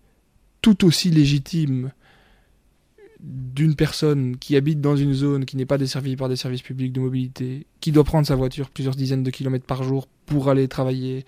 tout 0.61 0.85
aussi 0.85 1.11
légitime 1.11 1.92
d'une 3.20 3.76
personne 3.76 4.37
qui 4.37 4.57
habite 4.57 4.81
dans 4.81 4.96
une 4.96 5.12
zone 5.12 5.44
qui 5.44 5.57
n'est 5.57 5.66
pas 5.66 5.78
desservie 5.78 6.16
par 6.16 6.28
des 6.28 6.37
services 6.37 6.62
publics 6.62 6.92
de 6.92 7.00
mobilité, 7.00 7.66
qui 7.81 7.92
doit 7.92 8.05
prendre 8.05 8.26
sa 8.26 8.35
voiture 8.35 8.68
plusieurs 8.68 8.96
dizaines 8.96 9.22
de 9.22 9.31
kilomètres 9.31 9.64
par 9.64 9.85
jour 9.85 10.09
pour 10.26 10.48
aller 10.48 10.66
travailler, 10.66 11.24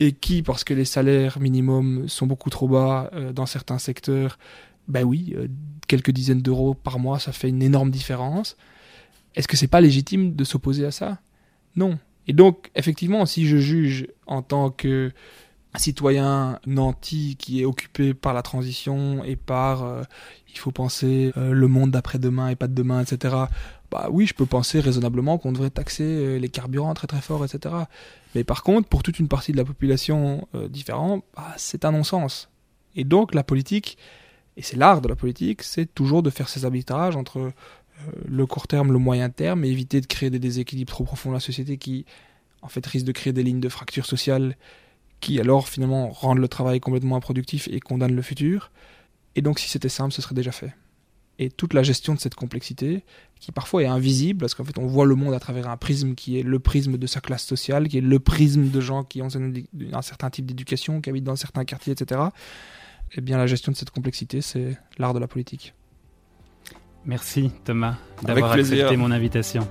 et 0.00 0.12
qui, 0.12 0.42
parce 0.42 0.64
que 0.64 0.74
les 0.74 0.84
salaires 0.84 1.38
minimums 1.38 2.08
sont 2.08 2.26
beaucoup 2.26 2.50
trop 2.50 2.66
bas 2.66 3.10
euh, 3.12 3.32
dans 3.32 3.46
certains 3.46 3.78
secteurs, 3.78 4.38
ben 4.88 5.04
oui, 5.04 5.34
euh, 5.36 5.46
quelques 5.86 6.10
dizaines 6.10 6.42
d'euros 6.42 6.74
par 6.74 6.98
mois, 6.98 7.20
ça 7.20 7.32
fait 7.32 7.48
une 7.48 7.62
énorme 7.62 7.90
différence. 7.90 8.56
Est-ce 9.36 9.46
que 9.46 9.56
c'est 9.56 9.68
pas 9.68 9.80
légitime 9.80 10.34
de 10.34 10.42
s'opposer 10.42 10.84
à 10.84 10.90
ça? 10.90 11.20
Non. 11.76 11.98
Et 12.26 12.32
donc, 12.32 12.70
effectivement, 12.74 13.24
si 13.26 13.46
je 13.46 13.58
juge 13.58 14.08
en 14.26 14.42
tant 14.42 14.70
que 14.70 15.12
citoyen 15.78 16.58
nanti 16.66 17.36
qui 17.36 17.62
est 17.62 17.64
occupé 17.64 18.14
par 18.14 18.34
la 18.34 18.42
transition 18.42 19.22
et 19.24 19.36
par 19.36 19.84
euh, 19.84 20.02
il 20.52 20.58
faut 20.58 20.72
penser 20.72 21.32
euh, 21.36 21.52
le 21.52 21.68
monde 21.68 21.92
d'après-demain 21.92 22.48
et 22.48 22.56
pas 22.56 22.66
de 22.66 22.74
demain, 22.74 23.00
etc. 23.00 23.36
Bah 23.90 24.08
oui, 24.10 24.26
je 24.26 24.34
peux 24.34 24.46
penser 24.46 24.80
raisonnablement 24.80 25.38
qu'on 25.38 25.52
devrait 25.52 25.70
taxer 25.70 26.04
euh, 26.04 26.38
les 26.38 26.48
carburants 26.48 26.94
très 26.94 27.06
très 27.06 27.20
fort, 27.20 27.44
etc. 27.44 27.74
Mais 28.34 28.42
par 28.42 28.62
contre, 28.62 28.88
pour 28.88 29.02
toute 29.02 29.18
une 29.18 29.28
partie 29.28 29.52
de 29.52 29.56
la 29.56 29.64
population 29.64 30.46
différente, 30.68 31.24
bah, 31.36 31.54
c'est 31.56 31.84
un 31.84 31.92
non-sens. 31.92 32.48
Et 32.94 33.04
donc 33.04 33.34
la 33.34 33.42
politique, 33.42 33.98
et 34.56 34.62
c'est 34.62 34.76
l'art 34.76 35.00
de 35.00 35.08
la 35.08 35.16
politique, 35.16 35.62
c'est 35.62 35.92
toujours 35.92 36.22
de 36.22 36.30
faire 36.30 36.48
ces 36.48 36.64
arbitrages 36.64 37.16
entre 37.16 37.52
le 38.26 38.46
court 38.46 38.68
terme, 38.68 38.92
le 38.92 38.98
moyen 38.98 39.30
terme, 39.30 39.64
et 39.64 39.68
éviter 39.68 40.00
de 40.00 40.06
créer 40.06 40.30
des 40.30 40.38
déséquilibres 40.38 40.90
trop 40.90 41.04
profonds 41.04 41.30
dans 41.30 41.34
la 41.34 41.40
société 41.40 41.76
qui, 41.76 42.06
en 42.62 42.68
fait, 42.68 42.84
risquent 42.86 43.06
de 43.06 43.12
créer 43.12 43.32
des 43.32 43.42
lignes 43.42 43.60
de 43.60 43.68
fracture 43.68 44.06
sociale 44.06 44.56
qui 45.20 45.38
alors 45.40 45.68
finalement 45.68 46.10
rendent 46.10 46.38
le 46.38 46.48
travail 46.48 46.80
complètement 46.80 47.16
improductif 47.16 47.68
et 47.70 47.80
condamnent 47.80 48.14
le 48.14 48.22
futur. 48.22 48.70
Et 49.36 49.42
donc 49.42 49.58
si 49.58 49.68
c'était 49.68 49.88
simple, 49.88 50.12
ce 50.12 50.22
serait 50.22 50.34
déjà 50.34 50.52
fait. 50.52 50.74
Et 51.38 51.48
toute 51.48 51.72
la 51.72 51.82
gestion 51.82 52.14
de 52.14 52.20
cette 52.20 52.34
complexité, 52.34 53.02
qui 53.38 53.50
parfois 53.50 53.82
est 53.82 53.86
invisible, 53.86 54.40
parce 54.40 54.54
qu'en 54.54 54.64
fait 54.64 54.78
on 54.78 54.86
voit 54.86 55.06
le 55.06 55.14
monde 55.14 55.32
à 55.32 55.40
travers 55.40 55.68
un 55.68 55.76
prisme 55.76 56.14
qui 56.14 56.38
est 56.38 56.42
le 56.42 56.58
prisme 56.58 56.98
de 56.98 57.06
sa 57.06 57.20
classe 57.20 57.44
sociale, 57.44 57.88
qui 57.88 57.98
est 57.98 58.02
le 58.02 58.18
prisme 58.18 58.68
de 58.68 58.80
gens 58.80 59.04
qui 59.04 59.22
ont 59.22 59.28
un, 59.28 60.02
certain 60.02 60.28
type 60.28 60.44
d'éducation, 60.44 61.00
qui 61.00 61.08
habitent 61.08 61.24
dans 61.24 61.36
certains 61.36 61.64
quartiers, 61.64 61.94
etc. 61.94 62.20
Eh 63.14 63.20
bien 63.22 63.38
la 63.38 63.46
gestion 63.46 63.72
de 63.72 63.76
cette 63.76 63.90
complexité, 63.90 64.42
c'est 64.42 64.76
l'art 64.98 65.14
de 65.14 65.18
la 65.18 65.28
politique. 65.28 65.74
Merci 67.06 67.50
Thomas 67.64 67.96
d'avoir 68.22 68.52
accepté 68.52 68.96
mon 68.98 69.10
invitation. 69.10 69.66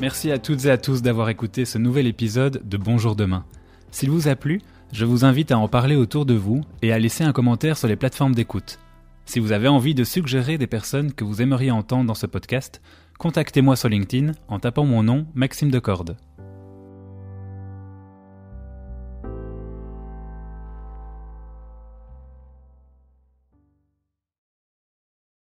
Merci 0.00 0.30
à 0.30 0.38
toutes 0.38 0.66
et 0.66 0.70
à 0.70 0.76
tous 0.76 1.00
d'avoir 1.00 1.30
écouté 1.30 1.64
ce 1.64 1.78
nouvel 1.78 2.06
épisode 2.06 2.60
de 2.68 2.76
Bonjour 2.76 3.16
demain. 3.16 3.46
S'il 3.90 4.10
vous 4.10 4.28
a 4.28 4.36
plu, 4.36 4.60
je 4.92 5.06
vous 5.06 5.24
invite 5.24 5.52
à 5.52 5.58
en 5.58 5.68
parler 5.68 5.96
autour 5.96 6.26
de 6.26 6.34
vous 6.34 6.60
et 6.82 6.92
à 6.92 6.98
laisser 6.98 7.24
un 7.24 7.32
commentaire 7.32 7.78
sur 7.78 7.88
les 7.88 7.96
plateformes 7.96 8.34
d'écoute. 8.34 8.78
Si 9.24 9.40
vous 9.40 9.52
avez 9.52 9.68
envie 9.68 9.94
de 9.94 10.04
suggérer 10.04 10.58
des 10.58 10.66
personnes 10.66 11.14
que 11.14 11.24
vous 11.24 11.40
aimeriez 11.40 11.70
entendre 11.70 12.04
dans 12.04 12.14
ce 12.14 12.26
podcast, 12.26 12.82
contactez-moi 13.18 13.74
sur 13.74 13.88
LinkedIn 13.88 14.32
en 14.48 14.58
tapant 14.58 14.84
mon 14.84 15.02
nom 15.02 15.26
Maxime 15.34 15.70
Decorde. 15.70 16.18